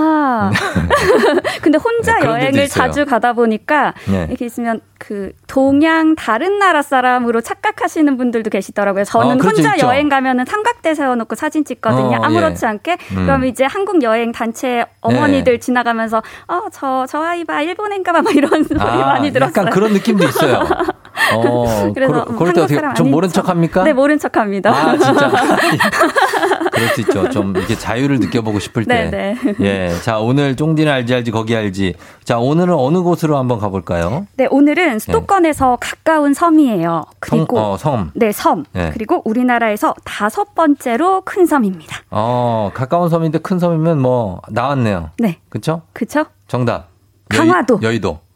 [1.61, 2.67] 근데 혼자 네, 여행을.
[2.67, 4.25] 자주 가다 보니까 네.
[4.30, 9.03] 이렇게 있으면 그 동양 다른 나라 사람으로 착각하시는 분들도 계시더라고요.
[9.03, 9.88] 저는 어, 혼자 있죠.
[9.88, 12.17] 여행 가면은 삼각대 세워놓고 사진 찍거든요.
[12.17, 12.69] 어, 아무렇지 예.
[12.69, 12.97] 않게.
[13.11, 13.25] 음.
[13.25, 18.36] 그럼 이제 한국 여행 단체 어머니들 지나가면서 어, 저, 저 아이 봐, 일본인가 봐, 막
[18.36, 19.53] 이런 소리 많이 들었어요.
[19.55, 20.63] 아, 약간 그런 느낌도 있어요.
[21.36, 23.38] 어, 그래서 그럴, 그럴 때 한국 어떻게 좀 모른 척.
[23.38, 23.84] 척 합니까?
[23.84, 24.71] 네, 모른 척 합니다.
[24.71, 25.32] 아, 진짜.
[26.72, 27.30] 그럴 수 있죠.
[27.30, 29.10] 좀 이렇게 자유를 느껴보고 싶을 때.
[29.10, 29.89] 네, 예.
[30.01, 31.95] 자, 오늘 쫑디는 알지 알지 거기 알지.
[32.24, 34.28] 자, 오늘은 어느 곳으로 한번 가볼까요?
[34.36, 37.05] 네, 오늘은 수도권에서 가까운 섬이에요.
[37.20, 38.12] 그리고 성, 어, 섬.
[38.14, 38.66] 네, 섬.
[38.74, 38.91] 네.
[38.93, 42.03] 그리고 우리나라에서 다섯 번째로 큰 섬입니다.
[42.12, 45.12] 어, 가까운 섬인데 큰 섬이면 뭐 나왔네요.
[45.20, 45.39] 네.
[45.49, 45.82] 그쵸?
[45.93, 46.26] 그쵸?
[46.47, 46.89] 정답.
[47.30, 47.80] 강화도.
[47.84, 48.26] 여의, 도 어.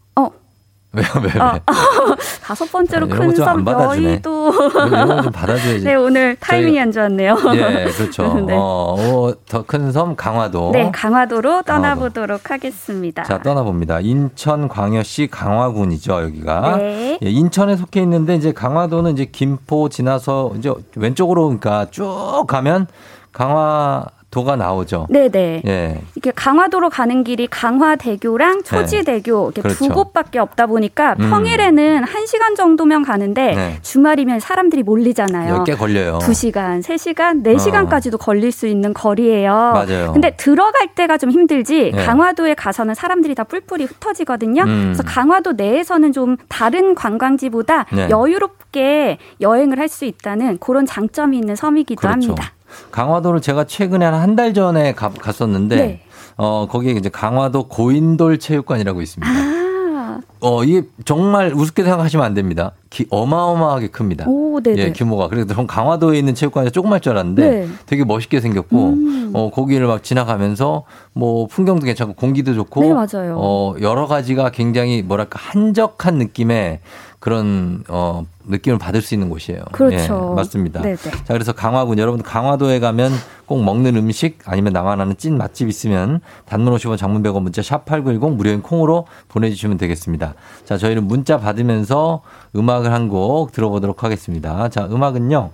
[0.94, 1.40] 왜요, 왜, 왜?
[1.40, 1.58] 어,
[2.44, 4.08] 다섯 번째로 아, 큰 받아주네.
[4.08, 4.52] 여의도.
[4.88, 5.84] 이런 좀 받아줘야지.
[5.86, 7.38] 네, 오늘 타이밍이 안 좋았네요.
[7.56, 8.34] 예, 그렇죠.
[8.46, 8.54] 네.
[8.58, 10.72] 어, 더 큰 섬 강화도.
[10.74, 13.24] 네, 강화도로 떠나보도록 하겠습니다.
[13.24, 14.02] 자, 떠나봅니다.
[14.02, 16.76] 인천 광역시 강화군이죠, 여기가.
[16.78, 17.20] 네.
[17.24, 22.88] 예, 인천에 속해 있는데 이제 강화도는 이제 김포 지나서 이제 왼쪽으로 그러니까 쭉 가면
[23.32, 25.08] 강화 도가 나오죠.
[25.10, 25.62] 네네.
[25.68, 26.02] 예.
[26.16, 29.94] 이게 강화도로 가는 길이 강화대교랑 초지대교 이렇게 두 그렇죠.
[29.94, 31.30] 곳밖에 없다 보니까 음.
[31.30, 33.80] 평일에는 한 시간 정도면 가는데 네.
[33.82, 35.58] 주말이면 사람들이 몰리잖아요.
[35.58, 36.20] 몇개 걸려요.
[36.22, 37.58] 두 시간, 세 시간, 네 어.
[37.58, 39.52] 시간까지도 걸릴 수 있는 거리예요.
[39.52, 40.14] 맞아요.
[40.14, 42.06] 근데 들어갈 때가 좀 힘들지 네.
[42.06, 44.64] 강화도에 가서는 사람들이 다 뿔뿔이 흩어지거든요.
[44.64, 44.94] 음.
[44.94, 48.10] 그래서 강화도 내에서는 좀 다른 관광지보다 네.
[48.10, 52.14] 여유롭게 여행을 할 수 있다는 그런 장점이 있는 섬이기도 그렇죠.
[52.30, 52.54] 합니다.
[52.92, 56.02] 강화도를 제가 최근에 한한달 전에 가- 갔었는데 네.
[56.38, 59.32] 어 거기에 이제 강화도 고인돌 체육관이라고 있습니다.
[59.32, 62.72] 아, 어 이게 정말 우습게 생각하시면 안 됩니다.
[62.90, 64.26] 기- 어마어마하게 큽니다.
[64.28, 64.82] 오, 네네.
[64.82, 65.28] 예, 규모가.
[65.30, 67.68] 그래서 전 강화도에 있는 체육관이 조그말 줄 알았는데 네.
[67.86, 69.32] 되게 멋있게 생겼고 음.
[69.34, 73.36] 어 거기를 막 지나가면서 뭐 풍경도 괜찮고 공기도 좋고 네, 맞아요.
[73.38, 76.80] 어 여러 가지가 굉장히 뭐랄까 한적한 느낌의
[77.22, 79.62] 그런 어 느낌을 받을 수 있는 곳이에요.
[79.72, 80.30] 그렇죠.
[80.32, 80.82] 예, 맞습니다.
[80.82, 80.98] 네네.
[80.98, 83.12] 자, 그래서 강화군 여러분 강화도에 가면
[83.46, 87.86] 꼭 먹는 음식 아니면 나만 아는 찐 맛집 있으면 단문 50원 장문 100원 문자 샵
[87.86, 90.34] 8910 무료인 콩으로 보내주시면 되겠습니다.
[90.66, 92.24] 자, 저희는 문자 받으면서
[92.56, 94.70] 음악을 한 곡 들어보도록 하겠습니다.
[94.70, 95.52] 자, 음악은요.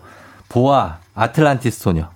[0.48, 2.10] 보아 아틀란티스 소녀.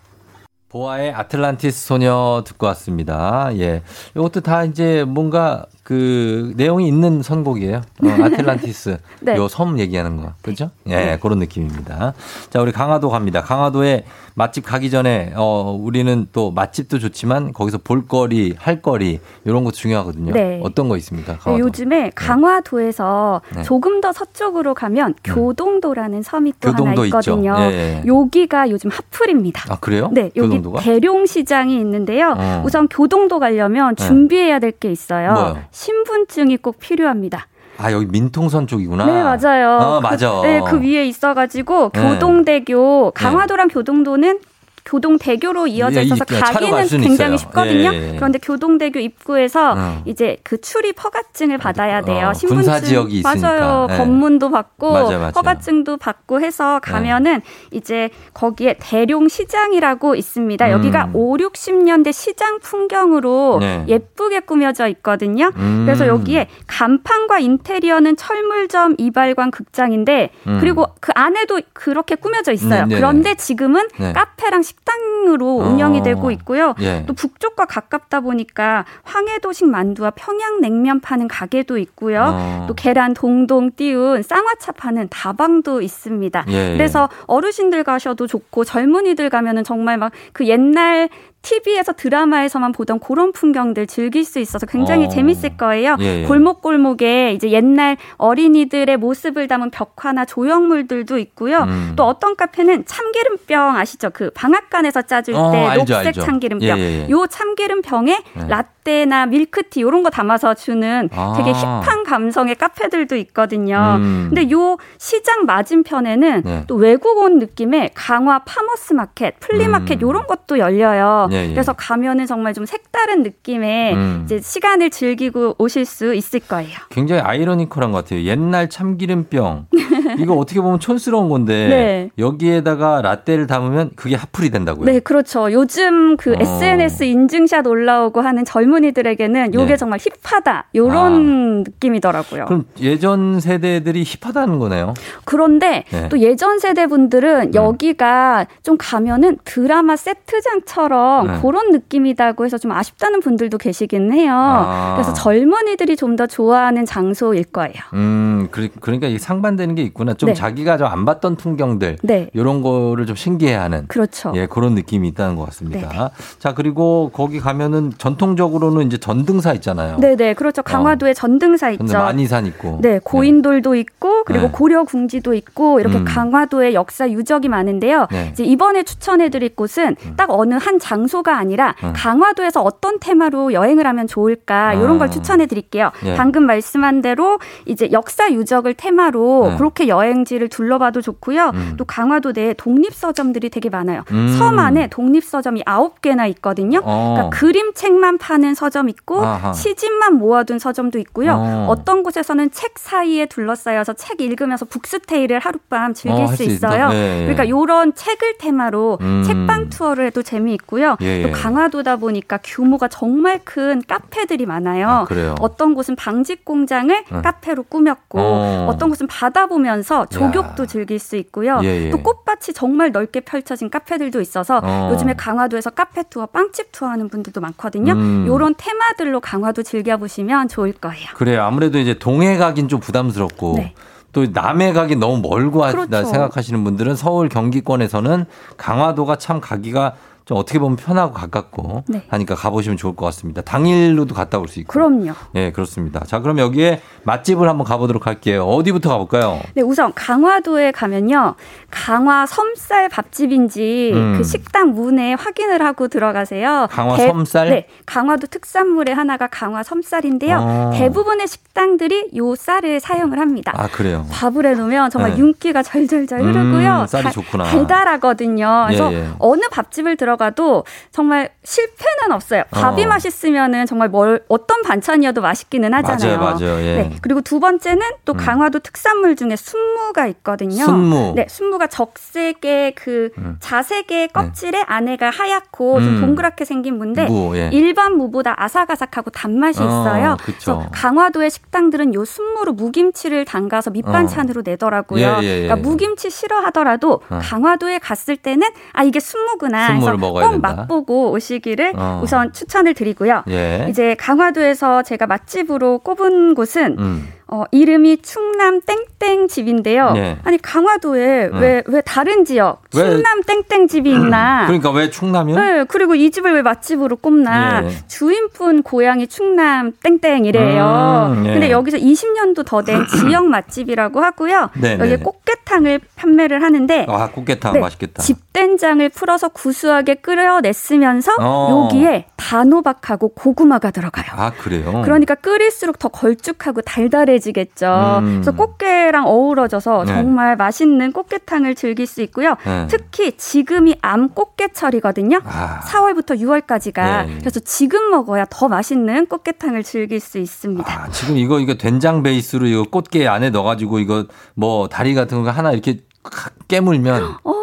[0.70, 3.50] 보아의 아틀란티스 소녀 듣고 왔습니다.
[3.58, 3.82] 예.
[4.16, 7.76] 이것도 다 이제 뭔가 그 내용이 있는 선곡이에요.
[7.76, 8.98] 어, 아틀란티스.
[9.20, 9.36] 네.
[9.36, 10.32] 요섬 얘기하는 거.
[10.42, 10.72] 그죠?
[10.88, 12.14] 예, 그런 느낌입니다.
[12.50, 13.42] 자, 우리 강화도 갑니다.
[13.42, 14.06] 강화도에
[14.36, 20.34] 맛집 가기 전에 어 우리는 또 맛집도 좋지만 거기서 볼거리, 할거리 이런 것도 중요하거든요.
[20.34, 20.60] 네.
[20.64, 21.34] 어떤 거 있습니까?
[21.34, 21.64] 네, 강화도.
[21.66, 23.64] 요즘에 강화도에서 네.
[23.64, 27.18] 조금 더 서쪽으로 가면 교동도라는 섬이 또 하나 교동도 있죠.
[27.20, 27.56] 있거든요.
[27.60, 28.04] 예, 예.
[28.08, 29.74] 여기가 요즘 핫플입니다.
[29.74, 30.10] 아, 그래요?
[30.12, 30.82] 네, 여기 교동도가?
[30.82, 32.36] 대룡 시장이 있는데요.
[32.38, 32.64] 어.
[32.66, 34.06] 우선 교동도 가려면 네.
[34.06, 35.34] 준비해야 될 게 있어요.
[35.34, 35.58] 뭐요?
[35.72, 37.46] 신분증이 꼭 필요합니다.
[37.82, 39.06] 아, 여기 민통선 쪽이구나.
[39.06, 39.78] 네, 맞아요.
[39.78, 40.42] 어, 맞아.
[40.42, 42.02] 그, 네, 그 위에 있어가지고 네.
[42.02, 44.40] 교동대교, 강화도랑 교동도는
[44.86, 47.38] 교동대교로 이어져 예, 있어서 갈 가기는 굉장히 있어요.
[47.38, 47.94] 쉽거든요.
[47.94, 48.16] 예, 예, 예.
[48.16, 50.02] 그런데 교동대교 입구에서 어.
[50.06, 52.30] 이제 그 출입 허가증을 받아야 돼요.
[52.30, 53.48] 어, 신분증 군사 지역이 있으니까.
[53.48, 53.88] 맞아요.
[53.92, 53.98] 예.
[53.98, 55.32] 검문도 받고 맞아요, 맞아요.
[55.36, 60.72] 허가증도 받고 해서 가면은 이제 거기에 대룡 시장이라고 있습니다.
[60.72, 61.12] 여기가 음.
[61.16, 63.86] 5, 60년대 시장 풍경으로 네.
[63.88, 65.52] 예쁘게 꾸며져 있거든요.
[65.56, 65.84] 음.
[65.86, 70.58] 그래서 여기에 간판과 인테리어는 철물점 이발관 극장인데 음.
[70.60, 72.86] 그리고 그 안에도 그렇게 꾸며져 있어요.
[72.86, 74.14] 네, 네, 그런데 지금은 네.
[74.14, 75.68] 카페랑 식당으로 어.
[75.70, 76.76] 운영이 되고 있고요.
[76.82, 77.04] 예.
[77.08, 82.34] 또 북쪽과 가깝다 보니까 황해도식 만두와 평양냉면 파는 가게도 있고요.
[82.34, 82.66] 어.
[82.68, 86.46] 또 계란 동동 띄운 쌍화차 파는 다방도 있습니다.
[86.50, 86.74] 예, 예.
[86.78, 91.10] 그래서 어르신들 가셔도 좋고 젊은이들 가면은 정말 막 그 옛날
[91.42, 95.10] TV에서 드라마에서만 보던 그런 풍경들 즐길 수 있어서 굉장히 어.
[95.10, 95.98] 재밌을 거예요.
[96.00, 96.26] 예, 예.
[96.26, 101.64] 골목골목에 이제 옛날 어린이들의 모습을 담은 벽화나 조형물들도 있고요.
[101.64, 101.94] 음.
[101.96, 104.12] 또 어떤 카페는 참기름병 아시죠?
[104.12, 106.22] 그 방앗간에서 짜줄 어, 때 알죠, 녹색 알죠.
[106.22, 106.78] 참기름병.
[106.78, 107.10] 예, 예, 예.
[107.10, 108.48] 요 참기름병에 네.
[108.82, 111.34] 라떼나 밀크티 이런 거 담아서 주는 아.
[111.38, 113.98] 되게 힙한 감성의 카페들도 있거든요.
[113.98, 114.28] 음.
[114.30, 116.64] 근데 요 시장 맞은편에는 네.
[116.68, 120.08] 또 외국 온 느낌의 강화 파머스 마켓, 플리마켓 음.
[120.08, 121.30] 요런 것도 열려요.
[121.32, 121.50] 예, 예.
[121.50, 124.22] 그래서 가면은 정말 좀 색다른 느낌의 음.
[124.26, 126.72] 이제 시간을 즐기고 오실 수 있을 거예요.
[126.90, 128.24] 굉장히 아이러니컬한 것 같아요.
[128.24, 129.68] 옛날 참기름병.
[130.20, 132.10] 이거 어떻게 보면 촌스러운 건데 네.
[132.18, 134.86] 여기에다가 라떼를 담으면 그게 핫플이 된다고요.
[134.86, 135.52] 네, 그렇죠.
[135.52, 136.38] 요즘 그 어.
[136.40, 139.78] SNS 인증샷 올라오고 하는 젊은 이들에게는 요게 네.
[139.78, 140.66] 정말 힙하다.
[140.76, 142.46] 요런 느낌이더라고요.
[142.46, 144.94] 그럼 예전 세대들이 힙하다는 거네요.
[145.26, 146.10] 그런데 네.
[146.10, 151.40] 또 예전 세대 분들은 여기가 좀 가면은 드라마 세트장처럼 네.
[151.42, 154.34] 그런 느낌이다고 해서 좀 아쉽다는 분들도 계시긴 해요.
[154.36, 154.94] 아.
[154.96, 157.74] 그래서 젊은이들이 좀 더 좋아하는 장소일 거예요.
[157.94, 160.14] 음, 그- 그러니까 이 상반되는 게 있구나.
[160.14, 160.34] 좀 네.
[160.34, 162.30] 자기가 좀 안 봤던 풍경들, 네.
[162.34, 163.88] 이런 거를 좀 신기해하는.
[163.88, 164.34] 그렇죠.
[164.36, 165.88] 예, 그런 느낌이 있다는 것 같습니다.
[165.88, 166.10] 네네.
[166.40, 169.98] 자, 그리고 거기 가면은 전통적으로 는 이제 전등사 있잖아요.
[169.98, 170.62] 네네, 그렇죠.
[170.62, 171.98] 강화도에 전등사 있죠.
[171.98, 172.80] 많이산 있고.
[172.82, 174.52] 네, 고인돌도 있고 그리고 네.
[174.52, 176.06] 고려 궁지도 있고 이렇게 음.
[176.06, 178.08] 강화도의 역사 유적이 많은데요.
[178.12, 178.30] 네.
[178.32, 181.94] 이제 이번에 추천해드릴 곳은 딱 어느 한 장소가 아니라 음.
[181.96, 185.00] 강화도에서 어떤 테마로 여행을 하면 좋을까 이런 아.
[185.00, 185.92] 걸 추천해드릴게요.
[186.06, 186.16] 예.
[186.16, 189.58] 방금 말씀한 대로 이제 역사 유적을 테마로 네.
[189.58, 191.52] 그렇게 여행지를 둘러봐도 좋고요.
[191.54, 191.74] 음.
[191.78, 194.04] 또 강화도 내에 독립 서점들이 되게 많아요.
[194.12, 194.36] 음.
[194.38, 196.82] 섬 안에 독립 서점이 아홉 개나 있거든요.
[196.84, 197.14] 어.
[197.16, 199.54] 그러니까 그림책만 파는 서점 있고 아하.
[199.54, 201.34] 시집만 모아둔 서점도 있고요.
[201.34, 201.68] 어.
[201.70, 206.44] 어떤 곳에서는 책 사이에 둘러싸여서 책 읽으면서 북스테이를 하룻밤 즐길 어, 수.
[206.44, 206.90] 있어요.
[206.92, 207.22] 예, 예.
[207.22, 209.24] 그러니까 요런 책을 테마로 음.
[209.26, 210.98] 책방 투어를 해도 재미있고요.
[211.02, 211.32] 예, 또 예.
[211.32, 214.88] 강화도다 보니까 규모가 정말 큰 카페들이 많아요.
[214.88, 215.36] 아?
[215.40, 217.22] 어떤 곳은 방직 공장을 응.
[217.22, 218.68] 카페로 꾸몄고 어.
[218.70, 218.78] 어.
[218.78, 221.60] 떤 곳은 바다 보면서 조격도 즐길 수 있고요.
[221.64, 221.90] 예, 예.
[221.90, 224.90] 또 꽃밭이 정말 넓게 펼쳐진 카페들도 있어서 어.
[224.92, 227.94] 요즘에 강화도에서 카페 투어, 빵집 투어 하는 분들도 많거든요.
[227.94, 228.26] 음.
[228.42, 231.06] 요런 테마들로 강화도 즐겨보시면 좋을 거예요.
[231.14, 231.44] 그래요.
[231.44, 233.76] 아무래도 이제 동해 가긴 좀 부담스럽고 네.
[234.14, 236.10] 또 남해 가긴 너무 멀고 하다 그렇죠.
[236.10, 238.26] 생각하시는 분들은 서울 경기권에서는
[238.58, 239.94] 강화도가 참 가기가
[240.32, 242.04] 좀 어떻게 보면 편하고 가깝고 네.
[242.08, 243.42] 하니까 가보시면 좋을 것 같습니다.
[243.42, 244.72] 당일로도 갔다 올 수 있고.
[244.72, 245.12] 그럼요.
[245.36, 246.00] 예, 그렇습니다.
[246.06, 248.46] 자, 그럼 여기에 맛집을 한번 가보도록 할게요.
[248.46, 249.42] 어디부터 가볼까요?
[249.56, 251.36] 네, 우선 강화도에 가면요.
[251.70, 254.14] 강화 섬쌀 밥집인지 음.
[254.18, 256.68] 그 식당 문에 확인을 하고 들어가세요.
[256.72, 257.50] 강화 섬쌀?
[257.50, 260.38] 네, 강화도 특산물의 하나가 강화 섬쌀인데요.
[260.38, 260.72] 어.
[260.74, 263.52] 대부분의 식당들이 요 쌀을 사용을 합니다.
[263.56, 264.06] 아, 그래요.
[264.12, 265.18] 밥을 해놓으면 정말 네.
[265.18, 266.82] 윤기가 절절절 흐르고요.
[266.84, 267.44] 음, 쌀이 달- 좋구나.
[267.44, 268.64] 달달하거든요.
[268.68, 269.08] 그래서 예, 예.
[269.20, 272.44] 어느 밥집을 들어가 도 정말 실패는 없어요.
[272.52, 272.88] 밥이 어.
[272.88, 276.20] 맛있으면은 정말 뭘 어떤 반찬이어도 맛있기는 하잖아요.
[276.20, 276.62] 맞아요, 맞아요.
[276.62, 276.76] 예.
[276.84, 276.96] 네.
[277.02, 278.18] 그리고 두 번째는 또 음.
[278.18, 280.64] 강화도 특산물 중에 순무가 있거든요.
[280.64, 281.14] 순무.
[281.16, 283.38] 네, 순무가 적색의 그 음.
[283.40, 286.02] 자색의 껍질에 안에가 하얗고 좀 음.
[286.02, 287.50] 동그랗게 생긴 무인데 무, 예.
[287.52, 290.18] 일반 무보다 아삭아삭하고 단맛이 어, 있어요.
[290.22, 290.58] 그쵸.
[290.58, 295.20] 그래서 강화도의 식당들은 요 순무로 무김치를 담가서 밑반찬으로 내더라고요.
[295.22, 295.48] 예, 예, 예.
[295.48, 297.20] 그러니까 무김치 싫어하더라도 어.
[297.22, 299.68] 강화도에 갔을 때는 아 이게 순무구나.
[299.68, 300.54] 그래서 먹어야 꼭 된다.
[300.56, 302.02] 맛보고 오시기를 어.
[302.04, 303.24] 우선 추천을 드리고요.
[303.30, 303.68] 예.
[303.70, 307.08] 이제 강화도에서 제가 맛집으로 꼽은 곳은 음.
[307.34, 308.60] 어, 이름이 충남
[309.00, 309.92] 땡땡 집인데요.
[309.94, 310.18] 네.
[310.26, 311.40] 아니 강화도에 음.
[311.40, 314.48] 왜왜 다른 지역 왜- 충남 땡땡 집이 있나?
[314.52, 315.36] 그러니까 왜 충남이요?
[315.40, 317.64] 네, 그리고 이 집을 왜 맛집으로 꼽나?
[317.64, 317.70] 예.
[317.88, 321.14] 주인분 고향이 충남 땡땡이래요.
[321.16, 321.32] 음, 예.
[321.34, 324.50] 근데 여기서 20년도 더 된 지역 맛집이라고 하고요.
[324.56, 324.98] 네, 여기 네.
[325.42, 328.02] 꽃게 꽃게탕을 판매를 하는데 아, 꽃게탕 네, 맛있겠다.
[328.02, 331.68] 집된장을 풀어서 구수하게 끓여냈으면서 어.
[331.68, 334.06] 여기에 단호박하고 고구마가 들어가요.
[334.12, 334.82] 아, 그래요?
[334.84, 338.00] 그러니까 끓일수록 더 걸쭉하고 달달해지겠죠.
[338.00, 338.06] 음.
[338.16, 339.94] 그래서 꽃게랑 어우러져서 네.
[339.94, 342.36] 정말 맛있는 꽃게탕을 즐길 수 있고요.
[342.46, 342.68] 네.
[342.70, 345.22] 특히 지금이 암 꽃게철이거든요.
[345.26, 345.60] 아.
[345.62, 347.08] 4월부터 6월까지가.
[347.08, 347.18] 네.
[347.20, 350.72] 그래서 지금 먹어야 더 맛있는 꽃게탕을 즐길 수 있습니다.
[350.72, 355.31] 아, 지금 이거 이거 된장 베이스로 이거 꽃게 안에 넣어가지고 이거 뭐 다리 같은 거
[355.32, 357.34] 하나 이렇게 칵 깨물면 어,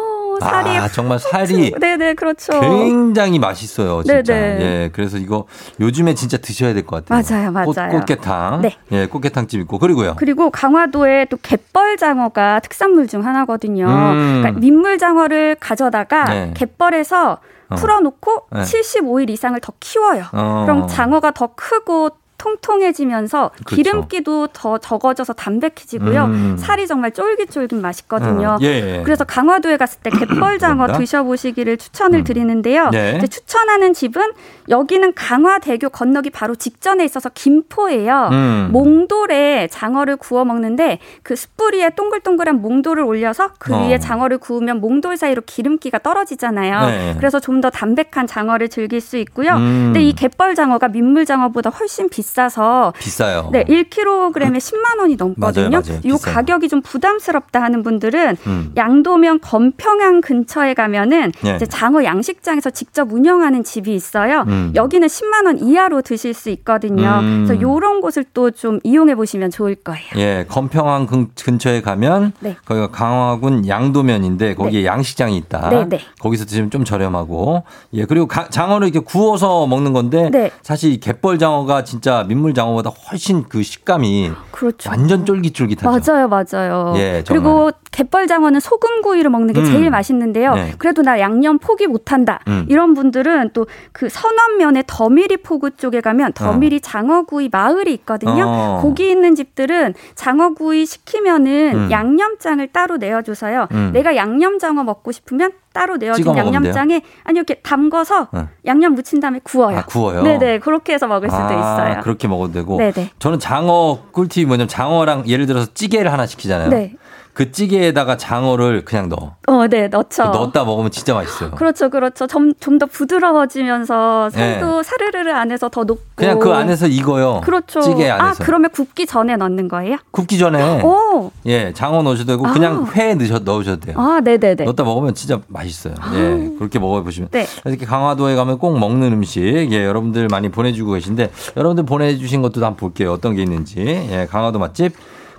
[0.41, 2.59] 살이 아 정말 살이 네네 그렇죠.
[2.59, 4.21] 굉장히 맛있어요 진짜.
[4.33, 4.61] 네네.
[4.61, 5.45] 예, 그래서 이거
[5.79, 7.23] 요즘에 진짜 드셔야 될 것 같아요.
[7.51, 7.91] 맞아요, 꽃, 맞아요.
[7.91, 8.61] 꽃 게탕.
[8.61, 8.77] 네.
[8.91, 10.15] 예, 꽃게탕집 있고 그리고요.
[10.17, 13.85] 그리고 강화도에 또 갯벌장어가 특산물 중 하나거든요.
[13.87, 14.39] 음.
[14.41, 16.53] 그러니까 민물장어를 가져다가 네.
[16.55, 17.37] 갯벌에서
[17.69, 17.75] 어.
[17.75, 18.61] 풀어놓고 네.
[18.61, 20.25] 75일 이상을 더 키워요.
[20.31, 20.63] 어.
[20.65, 22.09] 그럼 장어가 더 크고
[22.39, 23.75] 통통해지면서 그렇죠.
[23.75, 26.23] 기름기도 더 적어져서 담백해지고요.
[26.25, 26.57] 음.
[26.57, 28.47] 살이 정말 쫄깃쫄깃 맛있거든요.
[28.49, 29.01] 어, 예.
[29.05, 30.87] 그래서 강화도에 갔을 때 갯벌장어?
[30.97, 32.89] 드셔보시기를 추천을 드리는데요.
[32.89, 33.13] 네.
[33.17, 34.31] 이제 추천하는 집은
[34.69, 38.29] 여기는 강화대교 건너기 바로 직전에 있어서 김포예요.
[38.31, 38.69] 음.
[38.71, 43.87] 몽돌에 장어를 구워 먹는데 그 숯불 위에 동글동글한 몽돌을 올려서 그 어.
[43.87, 46.87] 위에 장어를 구우면 몽돌 사이로 기름기가 떨어지잖아요.
[46.87, 47.15] 네.
[47.19, 49.51] 그래서 좀 더 담백한 장어를 즐길 수 있고요.
[49.55, 49.87] 음.
[49.87, 53.49] 근데 이 갯벌 장어가 민물 장어보다 훨씬 비싸 서 비싸요.
[53.51, 55.69] 네, 1kg에 10만 원이 넘거든요.
[55.69, 55.99] 맞아요, 맞아요.
[56.03, 56.11] 이.
[56.11, 58.71] 가격이 좀 부담스럽다 하는 분들은 음.
[58.77, 61.55] 양도면 건평항 근처에 가면은 네.
[61.55, 64.43] 이제 장어 양식장에서 직접 운영하는 집이 있어요.
[64.47, 64.71] 음.
[64.75, 67.19] 여기는 10만 원 이하로 드실 수 있거든요.
[67.21, 67.45] 음.
[67.47, 70.05] 그래서 이런 곳을 또 좀 이용해 보시면 좋을 거예요.
[70.17, 72.55] 예, 건평항 근- 근처에 가면 네.
[72.65, 75.69] 거기가 강화군 양도면인데 거기에 양식장이 있다.
[75.69, 75.99] 네, 네.
[76.19, 77.63] 거기서 드시면 좀 저렴하고
[77.93, 80.51] 예 그리고 가- 장어를 이렇게 구워서 먹는 건데 네.
[80.61, 84.89] 사실 이 갯벌 장어가 진짜 민물 장어보다 훨씬 그 식감이 그렇죠.
[84.89, 86.13] 완전 쫄깃쫄깃하죠.
[86.13, 86.93] 맞아요, 맞아요.
[86.97, 87.23] 예.
[87.27, 89.65] 그리고 갯벌 장어는 소금구이로 먹는 게 음.
[89.65, 90.53] 제일 맛있는데요.
[90.55, 90.73] 네.
[90.77, 92.39] 그래도 나 양념 포기 못한다.
[92.47, 92.65] 음.
[92.69, 98.45] 이런 분들은 또그 선원면의 더미리 포구 쪽에 가면 더미리 장어구이 마을이 있거든요.
[98.47, 98.79] 어.
[98.81, 101.91] 거기 있는 집들은 장어구이 시키면은 음.
[101.91, 103.67] 양념장을 따로 내어줘서요.
[103.71, 103.91] 음.
[103.93, 108.47] 내가 양념장어 먹고 싶으면 따로 먹으면 양념장에 아니 이렇게 담궈서 어.
[108.65, 109.77] 양념 묻힌 다음에 구워요.
[109.77, 110.23] 아, 구워요?
[110.23, 112.01] 네네 그렇게 해서 먹을 수도 아, 있어요.
[112.01, 112.77] 그렇게 먹어도 되고.
[112.77, 113.11] 네네.
[113.19, 116.69] 저는 장어 꿀팁이 뭐냐면 장어랑 예를 들어서 찌개를 하나 시키잖아요.
[116.69, 116.95] 네.
[117.39, 119.35] 그 찌개에다가 장어를 그냥 넣어.
[119.47, 120.23] 어, 네 넣죠.
[120.25, 121.51] 넣었다 먹으면 진짜 맛있어요.
[121.51, 122.27] 그렇죠, 그렇죠.
[122.27, 124.83] 좀 좀 더 부드러워지면서 살도 네.
[124.83, 126.01] 사르르르 안에서 더 녹고.
[126.15, 127.39] 그냥 그 안에서 익어요.
[127.45, 127.79] 그렇죠.
[127.79, 128.43] 찌개 아, 안에서.
[128.43, 129.99] 그러면 굽기 전에 넣는 거예요?
[130.11, 131.31] 굽기 전에 오.
[131.45, 132.51] 예 장어 넣으셔도 되고 아.
[132.51, 133.95] 그냥 회 넣으셔, 넣으셔도 돼요.
[133.97, 134.65] 아, 네, 네, 네.
[134.65, 135.93] 넣었다 먹으면 진짜 맛있어요.
[136.15, 137.29] 예, 그렇게 먹어보시면.
[137.31, 137.47] 네.
[137.63, 142.75] 이렇게 강화도에 가면 꼭 먹는 음식, 예, 여러분들 많이 보내주고 계신데, 여러분들 보내주신 것도 한번
[142.75, 143.13] 볼게요.
[143.13, 143.79] 어떤 게 있는지.
[143.79, 144.93] 예, 강화도 맛집.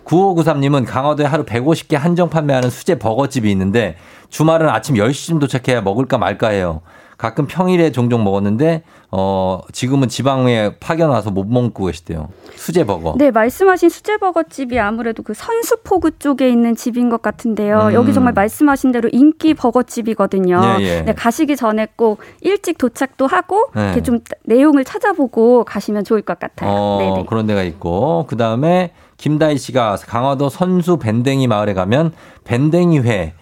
[0.04, 3.96] 9593님은 강화도에 하루 150개 한정 판매하는 수제 버거집이 있는데,
[4.28, 6.80] 주말은 아침 10시쯤 도착해야 먹을까 말까 해요.
[7.18, 8.82] 가끔 평일에 종종 먹었는데,
[9.12, 12.28] 어, 지금은 지방에 파견 와서 못 먹고 계시대요.
[12.54, 13.14] 수제 버거.
[13.18, 17.88] 네, 말씀하신 수제 버거 집이 아무래도 그 선수포구 쪽에 있는 집인 것 같은데요.
[17.88, 17.92] 음.
[17.94, 20.76] 여기 정말 말씀하신 대로 인기 버거 집이거든요.
[20.78, 21.02] 예, 예.
[21.02, 23.86] 네, 가시기 전에 꼭 일찍 도착도 하고 네.
[23.86, 26.70] 이렇게 좀 내용을 찾아보고 가시면 좋을 것 같아요.
[26.70, 27.24] 어.
[27.28, 32.12] 그런 데가 있고 그 다음에 김다희 씨가 강화도 선수 밴댕이 마을에 가면
[32.44, 33.39] 밴댕이회 야,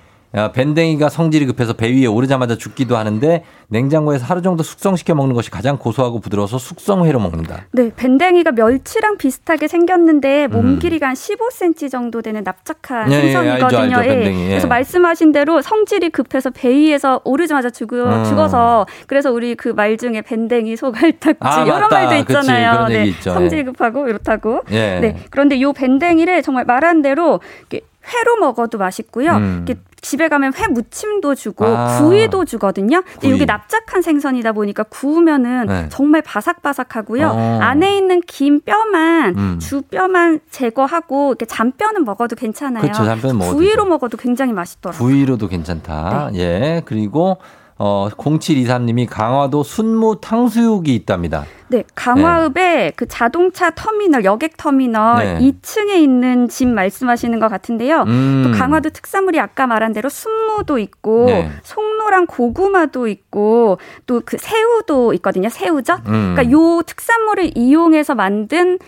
[0.53, 5.79] 밴댕이가 성질이 급해서 배 위에 오르자마자 죽기도 하는데 냉장고에서 하루 정도 숙성시켜 먹는 것이 가장
[5.79, 7.67] 고소하고 부드러워서 숙성회로 먹는다.
[7.73, 10.79] 네, 밴댕이가 멸치랑 비슷하게 생겼는데 몸 음.
[10.79, 13.79] 길이가 한 15cm 정도 되는 납작한 예, 예, 생선이거든요.
[13.81, 14.49] 알죠, 알죠, 밴댕이, 예.
[14.49, 18.25] 그래서 말씀하신 대로 성질이 급해서 배 위에서 오르자마자 죽어, 음.
[18.25, 21.95] 죽어서 그래서 우리 그 말 중에 밴댕이 소갈딱지 아, 이런 맞다.
[21.95, 22.87] 말도 그치, 있잖아요.
[22.91, 23.33] 얘기 네, 있죠.
[23.33, 23.63] 성질 예.
[23.63, 24.63] 급하고 이렇다고.
[24.73, 24.99] 예.
[25.01, 27.41] 네, 그런데 요 밴댕이를 정말 말한 대로
[27.73, 29.33] 회로 먹어도 맛있고요.
[29.37, 29.65] 음.
[29.67, 31.99] 이렇게 집에 가면 회 무침도 주고 아.
[32.01, 33.03] 구이도 주거든요.
[33.03, 33.37] 근데 구이.
[33.37, 35.89] 이게 납작한 생선이다 보니까 구우면은 네.
[35.91, 37.29] 정말 바삭바삭하고요.
[37.29, 37.59] 어.
[37.61, 39.59] 안에 있는 긴 뼈만 음.
[39.61, 42.83] 주 뼈만 제거하고 이렇게 잔뼈는 먹어도 괜찮아요.
[42.83, 45.07] 그렇죠, 잔뼈는 먹어도 구이로 먹어도 굉장히 맛있더라고요.
[45.07, 46.31] 구이로도 괜찮다.
[46.33, 46.39] 네.
[46.39, 46.83] 예.
[46.85, 47.39] 그리고
[47.79, 51.45] 어 0723님이 강화도 순무 탕수육이 있답니다.
[51.69, 55.39] 네, 강화읍의 그 자동차 터미널, 여객 터미널 네.
[55.41, 58.03] 2층에 있는 집 말씀하시는 것 같은데요.
[58.07, 58.43] 음.
[58.45, 61.51] 또 강화도 특산물이 아까 말한 대로 순무도 있고 네.
[61.63, 65.49] 송로랑 고구마도 있고 또 그 새우도 있거든요.
[65.49, 66.01] 새우젓.
[66.09, 66.35] 음.
[66.35, 68.79] 그러니까 요 특산물을 이용해서 만든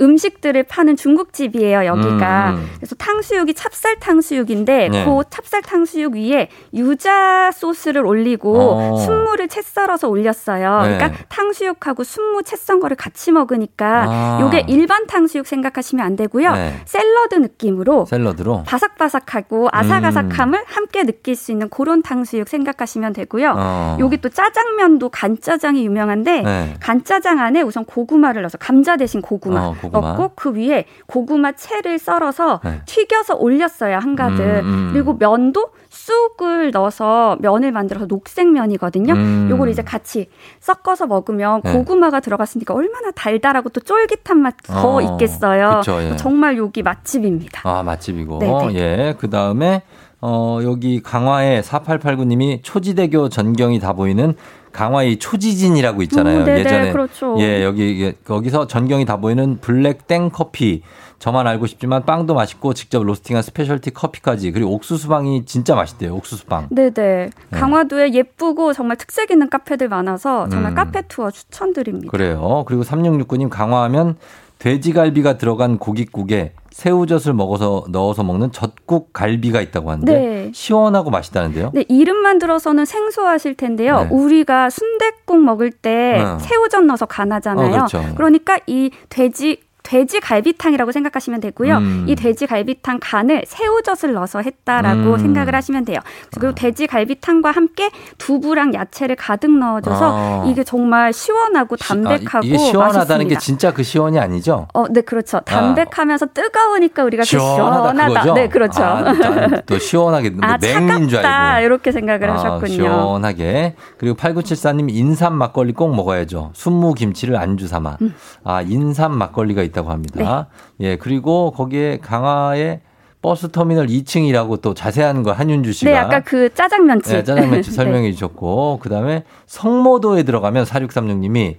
[0.00, 2.50] 음식들을 파는 중국집이에요, 여기가.
[2.52, 2.70] 음.
[2.76, 5.04] 그래서 탕수육이 찹쌀 탕수육인데 네.
[5.04, 8.96] 그 찹쌀 탕수육 위에 유자 소스를 올리고 어.
[8.98, 10.82] 순무를 채 썰어서 올렸어요.
[10.82, 10.96] 네.
[10.96, 14.38] 그러니까 탕수육하고 순무 채 썬 거를 같이 먹으니까 아.
[14.42, 16.52] 요게 일반 탕수육 생각하시면 안 되고요.
[16.52, 16.74] 네.
[16.84, 18.64] 샐러드 느낌으로 샐러드로.
[18.66, 23.54] 바삭바삭하고 아삭아삭함을 함께 느낄 수 있는 그런 탕수육 생각하시면 되고요.
[23.56, 23.96] 어.
[24.00, 26.74] 여기 또 짜장면도 간짜장이 유명한데 네.
[26.80, 29.89] 간짜장 안에 우선 고구마를 넣어서 감자 대신 고구마, 어, 고구마.
[29.90, 32.80] 넣고 그 위에 고구마 채를 썰어서 네.
[32.86, 34.40] 튀겨서 올렸어요 한 가득.
[34.40, 34.90] 음, 음.
[34.92, 39.12] 그리고 면도 쑥을 넣어서 면을 만들어서 녹색 면이거든요.
[39.12, 39.48] 음.
[39.50, 40.28] 요걸 이제 같이
[40.60, 41.72] 섞어서 먹으면 네.
[41.72, 45.78] 고구마가 들어갔으니까 얼마나 달달하고 또 쫄깃한 맛더 어, 있겠어요.
[45.80, 46.16] 그쵸, 예.
[46.16, 47.62] 정말 여기 맛집입니다.
[47.64, 48.38] 아, 맛집이고.
[48.38, 48.74] 네네.
[48.74, 49.14] 예.
[49.18, 49.82] 그 다음에,
[50.20, 54.34] 어, 여기 강화에 4889님이 초지대교 전경이 다 보이는
[54.72, 56.42] 강화의 초지진이라고 있잖아요.
[56.42, 56.92] 오, 네네, 예전에.
[56.92, 57.36] 그렇죠.
[57.40, 60.82] 예, 여기, 예, 거기서 전경이 다 보이는 블랙 땡 커피.
[61.20, 66.14] 저만 알고 싶지만 빵도 맛있고 직접 로스팅한 스페셜티 커피까지 그리고 옥수수빵이 진짜 맛있대요.
[66.14, 66.68] 옥수수빵.
[66.70, 67.28] 네네.
[67.50, 70.74] 강화도에 예쁘고 정말 특색 있는 카페들 많아서 정말 음.
[70.74, 72.10] 카페 투어 추천드립니다.
[72.10, 72.64] 그래요.
[72.66, 74.16] 그리고 3669님 강화하면
[74.60, 80.50] 돼지갈비가 들어간 고깃국에 새우젓을 먹어서 넣어서 먹는 젖국 갈비가 있다고 하는데 네.
[80.54, 81.72] 시원하고 맛있다는데요.
[81.74, 84.04] 네, 이름만 들어서는 생소하실 텐데요.
[84.04, 84.08] 네.
[84.10, 86.38] 우리가 순댓국 먹을 때 어.
[86.40, 87.66] 새우젓 넣어서 간하잖아요.
[87.66, 88.04] 어, 그렇죠.
[88.16, 89.58] 러니까이 돼지
[89.90, 91.78] 돼지 갈비탕이라고 생각하시면 되고요.
[91.78, 92.04] 음.
[92.06, 95.18] 이 돼지 갈비탕 간을 새우젓을 넣어서 했다라고 음.
[95.18, 95.98] 생각을 하시면 돼요.
[96.32, 100.44] 그리고 돼지 갈비탕과 함께 두부랑 야채를 가득 넣어줘서 아.
[100.46, 103.40] 이게 정말 시원하고 담백하고 아, 이- 이게 시원하다는 게 맛있습니다.
[103.40, 104.68] 진짜 그 시원이 아니죠?
[104.74, 105.40] 어, 네, 그렇죠.
[105.40, 108.08] 담백하면서 뜨거우니까 우리가 그 시원하다, 시원하다.
[108.20, 108.34] 그거죠?
[108.34, 108.84] 네, 그렇죠.
[108.84, 111.18] 아, 난또 시원하게 뭐 아, 냉인 줄.
[111.26, 111.66] 알고.
[111.66, 112.68] 이렇게 생각을 아, 하셨군요.
[112.68, 113.74] 시원하게.
[113.98, 116.50] 그리고 8974님 인삼 막걸리 꼭 먹어야죠.
[116.54, 117.96] 순무 김치를 안주 삼아.
[118.02, 118.14] 음.
[118.44, 120.48] 아, 인삼 막걸리가 있다 고 합니다.
[120.78, 120.86] 네.
[120.88, 122.80] 예, 그리고 거기에 강화에
[123.22, 127.12] 버스 터미널 2층이라고 또 자세한 거 한윤주 씨가 네, 아까 그 짜장면집.
[127.12, 127.76] 네, 짜장면집 네.
[127.76, 131.56] 설명해 주셨고 그다음에 성모도에 들어가면 4636님이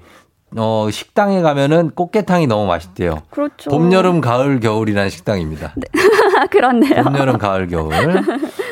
[0.57, 3.19] 어, 식당에 가면은 꽃게탕이 너무 맛있대요.
[3.29, 3.69] 그렇죠.
[3.69, 5.73] 봄, 여름, 가을, 겨울이라는 식당입니다.
[6.51, 7.03] 그렇네요.
[7.03, 7.93] 봄, 여름, 가을, 겨울.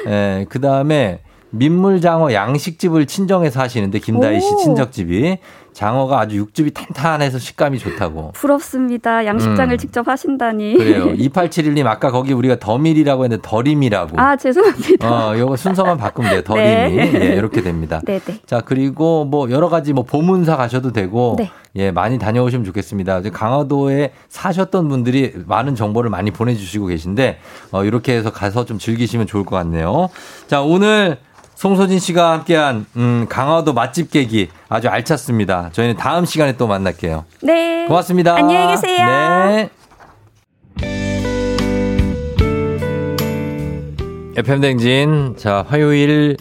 [0.08, 1.22] 예, 그 다음에
[1.52, 4.58] 민물장어 양식집을 친정에서 하시는데 김다희 씨 오.
[4.58, 5.38] 친척집이
[5.74, 8.32] 장어가 아주 육즙이 탄탄해서 식감이 좋다고.
[8.34, 9.26] 부럽습니다.
[9.26, 9.78] 양식장을 음.
[9.78, 10.76] 직접 하신다니.
[10.78, 11.14] 그래요.
[11.18, 14.20] 2871님 아까 거기 우리가 더밀이라고 했는데 덜임이라고.
[14.20, 15.30] 아, 죄송합니다.
[15.30, 16.42] 어, 요거 순서만 바꾸면 돼요.
[16.42, 16.66] 덜임이.
[16.96, 17.12] 네.
[17.22, 18.02] 예, 이렇게 됩니다.
[18.06, 18.40] 네, 네.
[18.46, 21.50] 자, 그리고 뭐 여러 가지 뭐 보문사 가셔도 되고 네.
[21.76, 23.20] 예, 많이 다녀오시면 좋겠습니다.
[23.20, 27.40] 이제 강화도에 사셨던 분들이 많은 정보를 많이 보내 주시고 계신데
[27.72, 30.10] 어, 이렇게 해서 가서 좀 즐기시면 좋을 것 같네요.
[30.48, 31.18] 자, 오늘
[31.60, 35.72] 송소진 씨가 함께한 음, 강화도 맛집 깨기 아주 알찼습니다.
[35.74, 37.26] 저희는 다음 시간에 또 만날게요.
[37.42, 37.86] 네.
[37.86, 38.34] 고맙습니다.
[38.38, 39.06] 안녕히 계세요.
[39.06, 39.70] 네.
[44.38, 45.36] FM 댕진.
[45.38, 46.38] 자, 화요일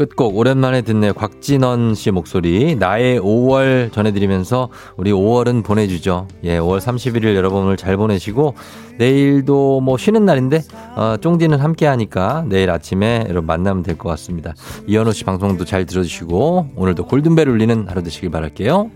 [0.00, 1.12] 끝곡 오랜만에 듣네요.
[1.12, 2.74] 곽진원 씨 목소리.
[2.74, 6.26] 나의 5월 전해드리면서 우리 5월은 보내주죠.
[6.42, 8.54] 예, 5월 31일 여러분 오늘 잘 보내시고
[8.96, 10.62] 내일도 뭐 쉬는 날인데
[10.96, 14.54] 어, 쫑디는 함께 하니까 내일 아침에 여러분 만나면 될 것 같습니다.
[14.86, 18.90] 이현우 씨 방송도 잘 들어주시고 오늘도 골든벨 울리는 하루 되시길 바랄게요.